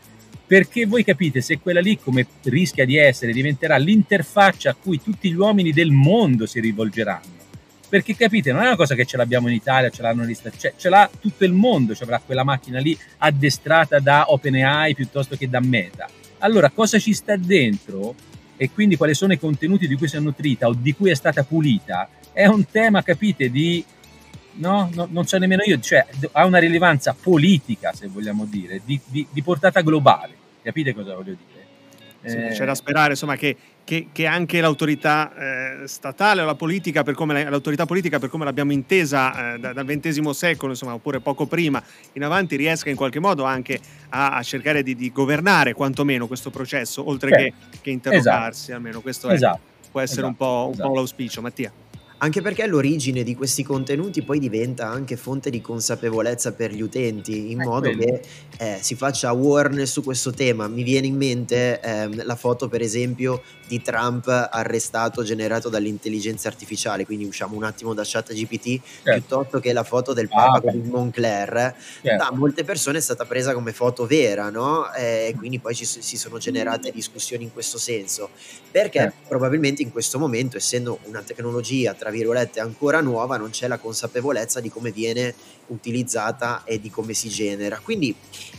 perché 0.47 0.85
voi 0.85 1.03
capite 1.03 1.41
se 1.41 1.57
quella 1.57 1.79
lì 1.79 1.97
come 1.97 2.27
rischia 2.43 2.85
di 2.85 2.97
essere 2.97 3.31
diventerà 3.31 3.77
l'interfaccia 3.77 4.69
a 4.69 4.75
cui 4.79 5.01
tutti 5.01 5.31
gli 5.31 5.35
uomini 5.35 5.71
del 5.71 5.89
mondo 5.89 6.45
si 6.45 6.59
rivolgeranno 6.59 7.34
perché 7.87 8.15
capite 8.15 8.51
non 8.51 8.61
è 8.61 8.67
una 8.67 8.75
cosa 8.75 8.95
che 8.95 9.05
ce 9.05 9.17
l'abbiamo 9.17 9.47
in 9.47 9.53
Italia 9.53 9.89
ce 9.89 10.01
l'hanno 10.01 10.23
negli 10.23 10.33
Stati 10.33 10.57
cioè, 10.57 10.73
ce 10.75 10.89
l'ha 10.89 11.09
tutto 11.19 11.45
il 11.45 11.53
mondo 11.53 11.95
ci 11.95 12.03
avrà 12.03 12.21
quella 12.23 12.43
macchina 12.43 12.79
lì 12.79 12.97
addestrata 13.17 13.99
da 13.99 14.25
OpenAI 14.31 14.95
piuttosto 14.95 15.35
che 15.35 15.49
da 15.49 15.59
Meta 15.59 16.07
allora, 16.39 16.69
cosa 16.69 16.99
ci 16.99 17.13
sta 17.13 17.35
dentro 17.37 18.13
e 18.57 18.69
quindi 18.71 18.95
quali 18.95 19.13
sono 19.13 19.33
i 19.33 19.39
contenuti 19.39 19.87
di 19.87 19.95
cui 19.95 20.07
si 20.07 20.15
è 20.15 20.19
nutrita 20.19 20.67
o 20.67 20.75
di 20.77 20.93
cui 20.93 21.09
è 21.09 21.15
stata 21.15 21.43
pulita, 21.43 22.07
è 22.31 22.45
un 22.45 22.65
tema, 22.69 23.01
capite, 23.01 23.49
di... 23.49 23.83
No, 24.57 24.89
no 24.93 25.07
non 25.09 25.25
so 25.25 25.37
nemmeno 25.37 25.63
io, 25.65 25.79
cioè 25.79 26.05
ha 26.31 26.45
una 26.45 26.59
rilevanza 26.59 27.15
politica, 27.19 27.93
se 27.93 28.07
vogliamo 28.07 28.45
dire, 28.45 28.81
di, 28.85 28.99
di, 29.05 29.27
di 29.29 29.41
portata 29.41 29.81
globale. 29.81 30.33
Capite 30.61 30.93
cosa 30.93 31.15
voglio 31.15 31.35
dire? 31.35 31.54
Sì, 32.25 32.37
eh, 32.37 32.49
c'è 32.49 32.65
da 32.65 32.75
sperare 32.75 33.11
insomma, 33.11 33.35
che, 33.35 33.55
che, 33.83 34.07
che 34.11 34.25
anche 34.25 34.59
l'autorità 34.61 35.31
eh, 35.83 35.87
statale 35.87 36.41
o 36.41 36.45
la 36.45 36.55
politica, 36.55 37.03
per 37.03 37.13
come 37.13 37.43
la, 37.43 37.49
l'autorità 37.49 37.85
politica 37.85 38.19
per 38.19 38.29
come 38.29 38.45
l'abbiamo 38.45 38.71
intesa 38.71 39.53
eh, 39.53 39.59
da, 39.59 39.73
dal 39.73 39.85
XX 39.85 40.29
secolo, 40.29 40.71
insomma, 40.71 40.93
oppure 40.93 41.19
poco 41.19 41.45
prima 41.45 41.81
in 42.13 42.23
avanti, 42.23 42.55
riesca 42.55 42.89
in 42.89 42.95
qualche 42.95 43.19
modo 43.19 43.43
anche 43.43 43.79
a, 44.09 44.35
a 44.35 44.43
cercare 44.43 44.83
di, 44.83 44.95
di, 44.95 45.11
governare 45.11 45.73
quantomeno 45.73 46.27
questo 46.27 46.49
processo, 46.49 47.07
oltre 47.07 47.29
che, 47.31 47.53
che, 47.81 47.89
interrogarsi, 47.91 48.63
esatto. 48.63 48.77
almeno 48.77 49.01
questo 49.01 49.29
è, 49.29 49.33
esatto. 49.33 49.59
può 49.91 50.01
essere 50.01 50.27
esatto. 50.27 50.31
un, 50.31 50.35
po', 50.35 50.65
un 50.65 50.71
po' 50.71 50.73
esatto. 50.73 50.93
l'auspicio. 50.93 51.41
Mattia. 51.41 51.71
Anche 52.25 52.41
perché 52.41 52.65
l'origine 52.65 53.21
di 53.21 53.35
questi 53.35 53.61
contenuti 53.61 54.23
poi 54.23 54.39
diventa 54.39 54.87
anche 54.87 55.15
fonte 55.15 55.51
di 55.51 55.61
consapevolezza 55.61 56.53
per 56.55 56.71
gli 56.73 56.81
utenti, 56.81 57.51
in 57.51 57.59
È 57.59 57.61
modo 57.61 57.91
quello. 57.91 58.03
che 58.03 58.21
eh, 58.57 58.79
si 58.81 58.95
faccia 58.95 59.29
awareness 59.29 59.91
su 59.91 60.01
questo 60.03 60.33
tema. 60.33 60.67
Mi 60.67 60.81
viene 60.81 61.05
in 61.05 61.17
mente 61.17 61.79
ehm, 61.79 62.25
la 62.25 62.35
foto, 62.35 62.67
per 62.67 62.81
esempio, 62.81 63.43
di 63.67 63.79
Trump 63.79 64.25
arrestato 64.27 65.21
generato 65.21 65.69
dall'intelligenza 65.69 66.47
artificiale, 66.47 67.05
quindi 67.05 67.25
usciamo 67.25 67.55
un 67.55 67.63
attimo 67.63 67.93
da 67.93 68.01
ChatGPT, 68.03 68.81
Certo. 69.03 69.11
piuttosto 69.11 69.59
che 69.59 69.71
la 69.71 69.83
foto 69.83 70.13
del 70.13 70.31
Ah, 70.31 70.33
Papa 70.33 70.61
beh. 70.61 70.71
con 70.71 70.79
il 70.79 70.87
Moncler, 70.89 71.75
Certo. 72.01 72.15
da 72.15 72.31
molte 72.35 72.63
persone 72.63 72.97
è 72.97 73.01
stata 73.01 73.25
presa 73.25 73.53
come 73.53 73.71
foto 73.71 74.07
vera, 74.07 74.49
no? 74.49 74.91
E 74.93 75.35
quindi 75.37 75.59
poi 75.59 75.75
ci 75.75 75.85
si 75.85 76.17
sono 76.17 76.39
generate 76.39 76.89
discussioni 76.91 77.43
in 77.43 77.51
questo 77.51 77.77
senso, 77.77 78.31
perché 78.71 78.99
Certo. 78.99 79.17
probabilmente 79.27 79.83
in 79.83 79.91
questo 79.91 80.17
momento, 80.17 80.57
essendo 80.57 80.97
una 81.03 81.21
tecnologia, 81.21 81.93
tra 81.93 82.09
virgolette, 82.15 82.59
ancora 82.59 83.01
nuova, 83.01 83.37
non 83.37 83.49
c'è 83.49 83.67
la 83.67 83.77
consapevolezza 83.77 84.59
di 84.59 84.69
come 84.69 84.91
viene 84.91 85.33
utilizzata 85.67 86.63
e 86.63 86.79
di 86.79 86.89
come 86.89 87.13
si 87.13 87.29
genera. 87.29 87.79
Quindi 87.79 88.15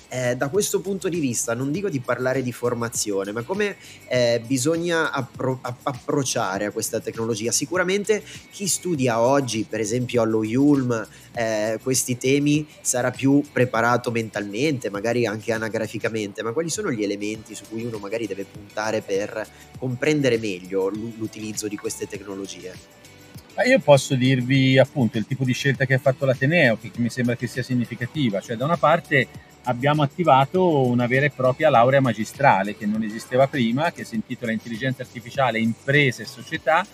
eh, 0.09 0.37
da 0.37 0.49
questo 0.49 0.81
punto 0.81 1.09
di 1.09 1.19
vista 1.19 1.55
non 1.55 1.73
dico 1.73 1.89
di 1.89 2.01
parlare 2.01 2.43
di 2.43 2.53
formazione, 2.53 3.33
ma 3.33 3.43
come 3.43 3.77
eh, 4.09 4.43
bisogna 4.47 5.11
appro- 5.11 5.59
app- 5.63 5.87
approcciare 5.87 6.67
a 6.67 6.71
questa 6.71 7.01
tecnologia. 7.01 7.51
Sicuramente 7.51 8.23
chi 8.51 8.67
studia 8.67 9.21
oggi, 9.21 9.67
per 9.69 9.81
esempio 9.81 10.23
allo 10.23 10.45
Yulm, 10.45 11.07
eh, 11.35 11.79
questi 11.83 12.17
temi 12.17 12.67
sarà 12.81 13.11
più 13.11 13.43
preparato 13.53 14.11
mentalmente, 14.11 14.91
magari 14.91 15.27
anche 15.27 15.53
anagraficamente, 15.53 16.43
ma 16.43 16.53
quali 16.53 16.71
sono 16.71 16.91
gli 16.91 17.03
elementi 17.03 17.55
su 17.55 17.65
cui 17.69 17.85
uno 17.85 17.99
magari 17.99 18.27
deve 18.27 18.45
puntare 18.45 19.03
per 19.03 19.47
comprendere 19.79 20.39
meglio 20.39 20.89
l- 20.89 21.15
l'utilizzo 21.19 21.69
di 21.69 21.77
queste 21.77 22.07
tecnologie? 22.07 23.06
Ma 23.57 23.65
io 23.65 23.81
posso 23.81 24.15
dirvi 24.15 24.79
appunto 24.79 25.17
il 25.17 25.27
tipo 25.27 25.43
di 25.43 25.55
scelta 25.55 25.87
che 25.87 25.95
ha 25.95 25.99
fatto 25.99 26.27
l'Ateneo, 26.27 26.77
che, 26.79 26.91
mi 26.97 27.09
sembra 27.09 27.37
che 27.37 27.47
sia 27.47 27.63
significativa. 27.63 28.39
Cioè, 28.41 28.55
da 28.55 28.67
una 28.67 28.77
parte 28.77 29.27
abbiamo 29.63 30.03
attivato 30.03 30.87
una 30.87 31.07
vera 31.07 31.25
e 31.25 31.31
propria 31.31 31.71
laurea 31.71 32.03
magistrale 32.03 32.77
che 32.77 32.85
non 32.85 33.03
esisteva 33.03 33.49
prima, 33.49 33.93
che 33.93 34.05
si 34.05 34.15
intitola 34.15 34.53
Intelligenza 34.53 35.03
Artificiale, 35.03 35.59
Imprese 35.59 36.23
e 36.23 36.27
Società, 36.27 36.87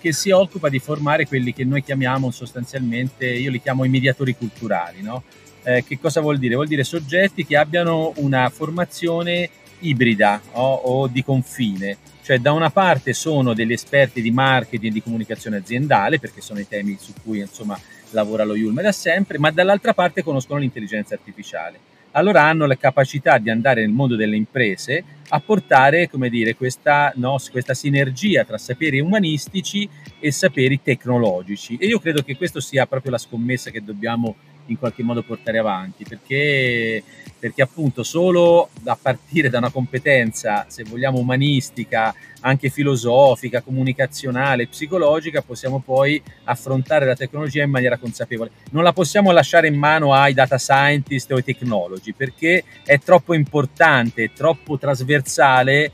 che 0.00 0.12
si 0.12 0.30
occupa 0.30 0.68
di 0.68 0.80
formare 0.80 1.24
quelli 1.26 1.52
che 1.52 1.64
noi 1.64 1.84
chiamiamo 1.84 2.32
sostanzialmente, 2.32 3.26
io 3.26 3.52
li 3.52 3.60
chiamo 3.60 3.84
i 3.84 3.88
mediatori 3.88 4.34
culturali. 4.34 5.02
No? 5.02 5.22
Eh, 5.62 5.84
che 5.84 6.00
cosa 6.00 6.20
vuol 6.20 6.38
dire? 6.38 6.56
Vuol 6.56 6.66
dire 6.66 6.82
soggetti 6.82 7.46
che 7.46 7.56
abbiano 7.56 8.12
una 8.16 8.48
formazione 8.48 9.48
ibrida 9.80 10.40
o, 10.52 10.74
o 10.74 11.06
di 11.06 11.22
confine, 11.22 11.96
cioè 12.28 12.40
da 12.40 12.52
una 12.52 12.68
parte 12.68 13.14
sono 13.14 13.54
degli 13.54 13.72
esperti 13.72 14.20
di 14.20 14.30
marketing 14.30 14.90
e 14.90 14.92
di 14.92 15.02
comunicazione 15.02 15.56
aziendale, 15.56 16.18
perché 16.18 16.42
sono 16.42 16.60
i 16.60 16.68
temi 16.68 16.98
su 17.00 17.14
cui 17.24 17.38
insomma 17.38 17.80
lavora 18.10 18.44
lo 18.44 18.54
Yulm 18.54 18.82
da 18.82 18.92
sempre, 18.92 19.38
ma 19.38 19.50
dall'altra 19.50 19.94
parte 19.94 20.22
conoscono 20.22 20.60
l'intelligenza 20.60 21.14
artificiale. 21.14 21.78
Allora 22.10 22.42
hanno 22.42 22.66
la 22.66 22.76
capacità 22.76 23.38
di 23.38 23.48
andare 23.48 23.80
nel 23.80 23.92
mondo 23.92 24.14
delle 24.14 24.36
imprese 24.36 25.02
a 25.30 25.40
portare, 25.40 26.10
dire, 26.28 26.54
questa, 26.54 27.14
no, 27.16 27.38
questa 27.50 27.72
sinergia 27.72 28.44
tra 28.44 28.58
saperi 28.58 29.00
umanistici 29.00 29.88
e 30.20 30.30
saperi 30.30 30.82
tecnologici. 30.82 31.78
E 31.80 31.86
io 31.86 31.98
credo 31.98 32.20
che 32.22 32.36
questo 32.36 32.60
sia 32.60 32.86
proprio 32.86 33.12
la 33.12 33.18
scommessa 33.18 33.70
che 33.70 33.82
dobbiamo 33.82 34.36
in 34.68 34.78
qualche 34.78 35.02
modo 35.02 35.22
portare 35.22 35.58
avanti, 35.58 36.04
perché, 36.08 37.02
perché 37.38 37.62
appunto 37.62 38.02
solo 38.02 38.70
a 38.84 38.98
partire 39.00 39.48
da 39.48 39.58
una 39.58 39.70
competenza, 39.70 40.66
se 40.68 40.84
vogliamo, 40.84 41.18
umanistica, 41.18 42.14
anche 42.40 42.70
filosofica, 42.70 43.62
comunicazionale, 43.62 44.68
psicologica, 44.68 45.42
possiamo 45.42 45.80
poi 45.80 46.22
affrontare 46.44 47.06
la 47.06 47.16
tecnologia 47.16 47.62
in 47.62 47.70
maniera 47.70 47.98
consapevole. 47.98 48.50
Non 48.70 48.82
la 48.82 48.92
possiamo 48.92 49.32
lasciare 49.32 49.68
in 49.68 49.76
mano 49.76 50.14
ai 50.14 50.34
data 50.34 50.58
scientist 50.58 51.32
o 51.32 51.36
ai 51.36 51.44
technology, 51.44 52.12
perché 52.12 52.64
è 52.84 52.98
troppo 52.98 53.34
importante, 53.34 54.24
è 54.24 54.30
troppo 54.32 54.78
trasversale 54.78 55.92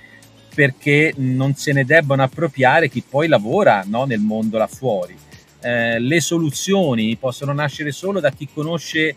perché 0.55 1.13
non 1.17 1.55
se 1.55 1.73
ne 1.73 1.85
debbano 1.85 2.23
appropriare 2.23 2.89
chi 2.89 3.03
poi 3.09 3.27
lavora 3.27 3.83
no, 3.87 4.05
nel 4.05 4.21
mondo 4.21 4.57
là 4.57 4.69
fuori. 4.69 5.17
Eh, 5.65 5.99
le 5.99 6.21
soluzioni 6.21 7.17
possono 7.17 7.55
nascere 7.55 7.91
solo 7.91 8.21
da 8.21 8.31
chi 8.31 8.47
conosce 8.53 9.17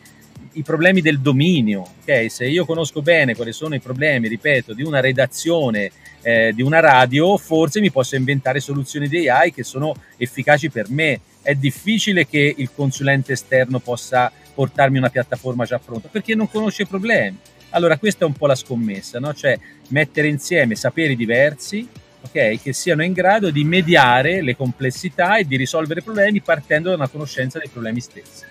i 0.53 0.63
problemi 0.63 1.01
del 1.01 1.19
dominio. 1.19 1.85
Okay? 2.01 2.29
Se 2.29 2.45
io 2.47 2.65
conosco 2.65 3.01
bene 3.01 3.35
quali 3.35 3.51
sono 3.51 3.75
i 3.75 3.81
problemi, 3.81 4.29
ripeto, 4.29 4.73
di 4.73 4.81
una 4.81 5.01
redazione, 5.01 5.91
eh, 6.21 6.53
di 6.53 6.61
una 6.61 6.79
radio, 6.79 7.35
forse 7.37 7.81
mi 7.81 7.91
posso 7.91 8.15
inventare 8.15 8.61
soluzioni 8.61 9.09
di 9.09 9.27
AI 9.27 9.51
che 9.51 9.63
sono 9.63 9.93
efficaci 10.15 10.69
per 10.69 10.89
me. 10.89 11.19
È 11.41 11.53
difficile 11.53 12.25
che 12.25 12.53
il 12.55 12.69
consulente 12.73 13.33
esterno 13.33 13.79
possa 13.79 14.31
portarmi 14.53 14.97
una 14.97 15.09
piattaforma 15.09 15.65
già 15.65 15.79
pronta 15.79 16.07
perché 16.07 16.33
non 16.33 16.49
conosce 16.49 16.83
i 16.83 16.87
problemi. 16.87 17.37
Allora, 17.71 17.97
questa 17.97 18.23
è 18.23 18.27
un 18.27 18.33
po' 18.33 18.47
la 18.47 18.55
scommessa, 18.55 19.19
no? 19.19 19.33
cioè 19.33 19.59
mettere 19.89 20.29
insieme 20.29 20.75
saperi 20.75 21.17
diversi 21.17 21.85
okay, 22.21 22.59
che 22.59 22.73
siano 22.73 23.03
in 23.03 23.13
grado 23.13 23.49
di 23.49 23.63
mediare 23.63 24.41
le 24.41 24.55
complessità 24.55 25.37
e 25.37 25.45
di 25.45 25.55
risolvere 25.55 25.99
i 25.99 26.03
problemi 26.03 26.41
partendo 26.41 26.89
da 26.89 26.95
una 26.95 27.07
conoscenza 27.07 27.59
dei 27.59 27.69
problemi 27.69 27.99
stessi. 27.99 28.45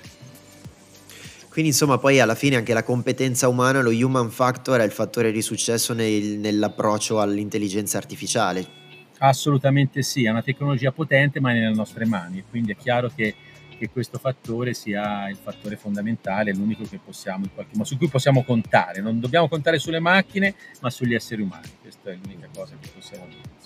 Quindi 1.49 1.73
insomma 1.73 1.97
poi 1.97 2.21
alla 2.21 2.35
fine 2.35 2.57
anche 2.57 2.75
la 2.75 2.83
competenza 2.83 3.49
umana, 3.49 3.81
lo 3.81 3.91
human 3.91 4.29
factor 4.31 4.81
è 4.81 4.85
il 4.85 4.91
fattore 4.91 5.33
di 5.33 5.41
successo 5.41 5.95
nel, 5.95 6.39
nell'approccio 6.39 7.19
all'intelligenza 7.19 7.97
artificiale. 7.97 8.85
Assolutamente 9.19 10.03
sì, 10.03 10.27
è 10.27 10.31
una 10.31 10.43
tecnologia 10.43 10.93
potente 10.93 11.41
ma 11.41 11.53
è 11.53 11.55
nelle 11.55 11.75
nostre 11.75 12.05
mani, 12.05 12.45
quindi 12.51 12.73
è 12.73 12.77
chiaro 12.77 13.11
che, 13.15 13.35
che 13.79 13.91
questo 13.91 14.19
fattore 14.19 14.75
sia 14.75 15.29
il 15.29 15.37
fattore 15.37 15.77
fondamentale, 15.77 16.53
l'unico 16.53 16.85
che 16.85 16.99
possiamo 17.03 17.45
in 17.45 17.55
qualche 17.55 17.73
modo, 17.75 17.89
su 17.89 17.97
cui 17.97 18.09
possiamo 18.09 18.45
contare. 18.45 19.01
Non 19.01 19.21
dobbiamo 19.21 19.49
contare 19.49 19.79
sulle 19.79 20.01
macchine 20.01 20.55
ma 20.81 20.91
sugli 20.91 21.15
esseri 21.15 21.43
umani, 21.43 21.69
questa 21.81 22.11
è 22.11 22.19
l'unica 22.23 22.49
cosa 22.53 22.75
che 22.81 22.91
possiamo 22.93 23.27
dire. 23.27 23.57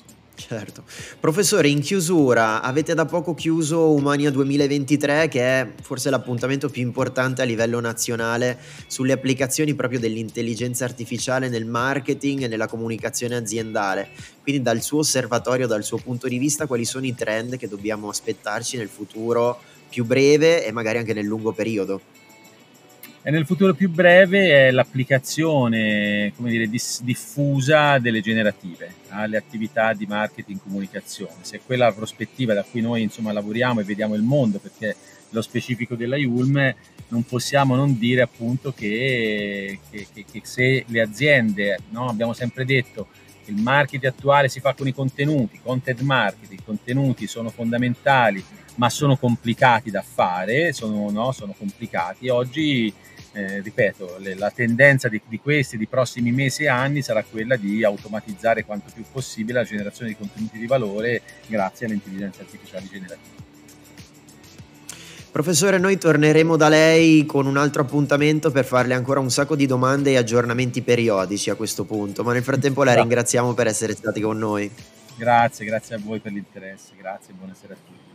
Certo. 0.40 0.84
Professore, 1.20 1.68
in 1.68 1.80
chiusura, 1.80 2.62
avete 2.62 2.94
da 2.94 3.04
poco 3.04 3.34
chiuso 3.34 3.92
Umania 3.92 4.30
2023, 4.30 5.28
che 5.28 5.42
è 5.42 5.72
forse 5.82 6.08
l'appuntamento 6.08 6.70
più 6.70 6.80
importante 6.80 7.42
a 7.42 7.44
livello 7.44 7.78
nazionale 7.78 8.58
sulle 8.86 9.12
applicazioni 9.12 9.74
proprio 9.74 10.00
dell'intelligenza 10.00 10.84
artificiale 10.84 11.50
nel 11.50 11.66
marketing 11.66 12.42
e 12.42 12.48
nella 12.48 12.68
comunicazione 12.68 13.36
aziendale. 13.36 14.08
Quindi 14.42 14.62
dal 14.62 14.80
suo 14.80 15.00
osservatorio, 15.00 15.66
dal 15.66 15.84
suo 15.84 15.98
punto 15.98 16.26
di 16.26 16.38
vista, 16.38 16.66
quali 16.66 16.86
sono 16.86 17.04
i 17.04 17.14
trend 17.14 17.58
che 17.58 17.68
dobbiamo 17.68 18.08
aspettarci 18.08 18.78
nel 18.78 18.88
futuro 18.88 19.60
più 19.90 20.04
breve 20.04 20.64
e 20.64 20.72
magari 20.72 20.98
anche 20.98 21.12
nel 21.12 21.26
lungo 21.26 21.52
periodo? 21.52 22.00
E 23.22 23.30
nel 23.30 23.44
futuro 23.44 23.74
più 23.74 23.90
breve 23.90 24.68
è 24.68 24.70
l'applicazione 24.70 26.32
dire, 26.38 26.70
diffusa 27.02 27.98
delle 27.98 28.22
generative 28.22 28.94
alle 29.08 29.36
attività 29.36 29.92
di 29.92 30.06
marketing 30.06 30.58
comunicazione. 30.62 31.34
Se 31.42 31.60
quella 31.66 31.86
la 31.86 31.92
prospettiva 31.92 32.54
da 32.54 32.64
cui 32.64 32.80
noi 32.80 33.02
insomma, 33.02 33.32
lavoriamo 33.32 33.80
e 33.80 33.84
vediamo 33.84 34.14
il 34.14 34.22
mondo, 34.22 34.58
perché 34.58 34.96
lo 35.30 35.42
specifico 35.42 35.96
della 35.96 36.16
Yulm 36.16 36.74
non 37.08 37.22
possiamo 37.24 37.74
non 37.74 37.98
dire 37.98 38.22
appunto 38.22 38.72
che, 38.72 39.80
che, 39.90 40.06
che, 40.14 40.24
che 40.30 40.40
se 40.42 40.84
le 40.86 41.00
aziende, 41.02 41.78
no? 41.90 42.08
abbiamo 42.08 42.32
sempre 42.32 42.64
detto, 42.64 43.08
il 43.46 43.60
marketing 43.60 44.12
attuale 44.12 44.48
si 44.48 44.60
fa 44.60 44.72
con 44.74 44.86
i 44.86 44.94
contenuti, 44.94 45.60
content 45.62 46.00
marketing, 46.00 46.60
i 46.60 46.64
contenuti 46.64 47.26
sono 47.26 47.50
fondamentali, 47.50 48.42
ma 48.80 48.88
sono 48.88 49.18
complicati 49.18 49.90
da 49.90 50.02
fare, 50.02 50.72
sono, 50.72 51.10
no? 51.10 51.32
sono 51.32 51.54
complicati. 51.56 52.30
Oggi 52.30 52.90
eh, 53.32 53.60
ripeto, 53.60 54.16
le, 54.20 54.34
la 54.34 54.50
tendenza 54.50 55.08
di, 55.10 55.20
di, 55.28 55.38
questi, 55.38 55.76
di 55.76 55.86
prossimi 55.86 56.32
mesi 56.32 56.62
e 56.62 56.68
anni 56.68 57.02
sarà 57.02 57.22
quella 57.22 57.56
di 57.56 57.84
automatizzare 57.84 58.64
quanto 58.64 58.90
più 58.92 59.04
possibile 59.12 59.58
la 59.58 59.66
generazione 59.66 60.12
di 60.12 60.16
contenuti 60.16 60.58
di 60.58 60.66
valore 60.66 61.20
grazie 61.46 61.86
all'intelligenza 61.86 62.40
artificiale 62.40 62.88
generativa. 62.90 63.48
Professore, 65.30 65.76
noi 65.76 65.98
torneremo 65.98 66.56
da 66.56 66.70
lei 66.70 67.26
con 67.26 67.46
un 67.46 67.58
altro 67.58 67.82
appuntamento 67.82 68.50
per 68.50 68.64
farle 68.64 68.94
ancora 68.94 69.20
un 69.20 69.30
sacco 69.30 69.56
di 69.56 69.66
domande 69.66 70.12
e 70.12 70.16
aggiornamenti 70.16 70.80
periodici 70.80 71.50
a 71.50 71.54
questo 71.54 71.84
punto, 71.84 72.24
ma 72.24 72.32
nel 72.32 72.42
frattempo 72.42 72.82
la 72.82 72.94
ringraziamo 72.94 73.52
per 73.52 73.66
essere 73.66 73.94
stati 73.94 74.22
con 74.22 74.38
noi. 74.38 74.70
Grazie, 75.16 75.66
grazie 75.66 75.96
a 75.96 75.98
voi 76.02 76.18
per 76.18 76.32
l'interesse, 76.32 76.92
grazie 76.96 77.34
e 77.34 77.36
buonasera 77.36 77.74
a 77.74 77.76
tutti. 77.76 78.09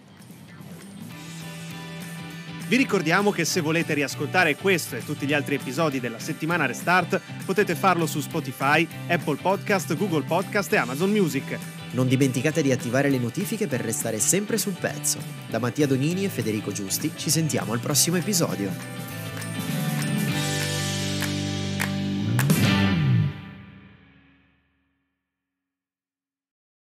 Vi 2.67 2.77
ricordiamo 2.77 3.29
che 3.29 3.45
se 3.45 3.61
volete 3.61 3.93
riascoltare 3.93 4.55
questo 4.55 4.95
e 4.95 5.05
tutti 5.05 5.27
gli 5.27 5.33
altri 5.33 5.53
episodi 5.53 5.99
della 5.99 6.17
settimana 6.17 6.65
Restart 6.65 7.21
potete 7.45 7.75
farlo 7.75 8.07
su 8.07 8.21
Spotify, 8.21 8.87
Apple 9.07 9.37
Podcast, 9.39 9.95
Google 9.95 10.23
Podcast 10.23 10.73
e 10.73 10.77
Amazon 10.77 11.11
Music. 11.11 11.59
Non 11.91 12.07
dimenticate 12.07 12.63
di 12.63 12.71
attivare 12.71 13.11
le 13.11 13.19
notifiche 13.19 13.67
per 13.67 13.81
restare 13.81 14.19
sempre 14.19 14.57
sul 14.57 14.73
pezzo. 14.73 15.19
Da 15.47 15.59
Mattia 15.59 15.85
Donini 15.85 16.25
e 16.25 16.29
Federico 16.29 16.71
Giusti 16.71 17.11
ci 17.15 17.29
sentiamo 17.29 17.71
al 17.71 17.79
prossimo 17.79 18.17
episodio. 18.17 18.71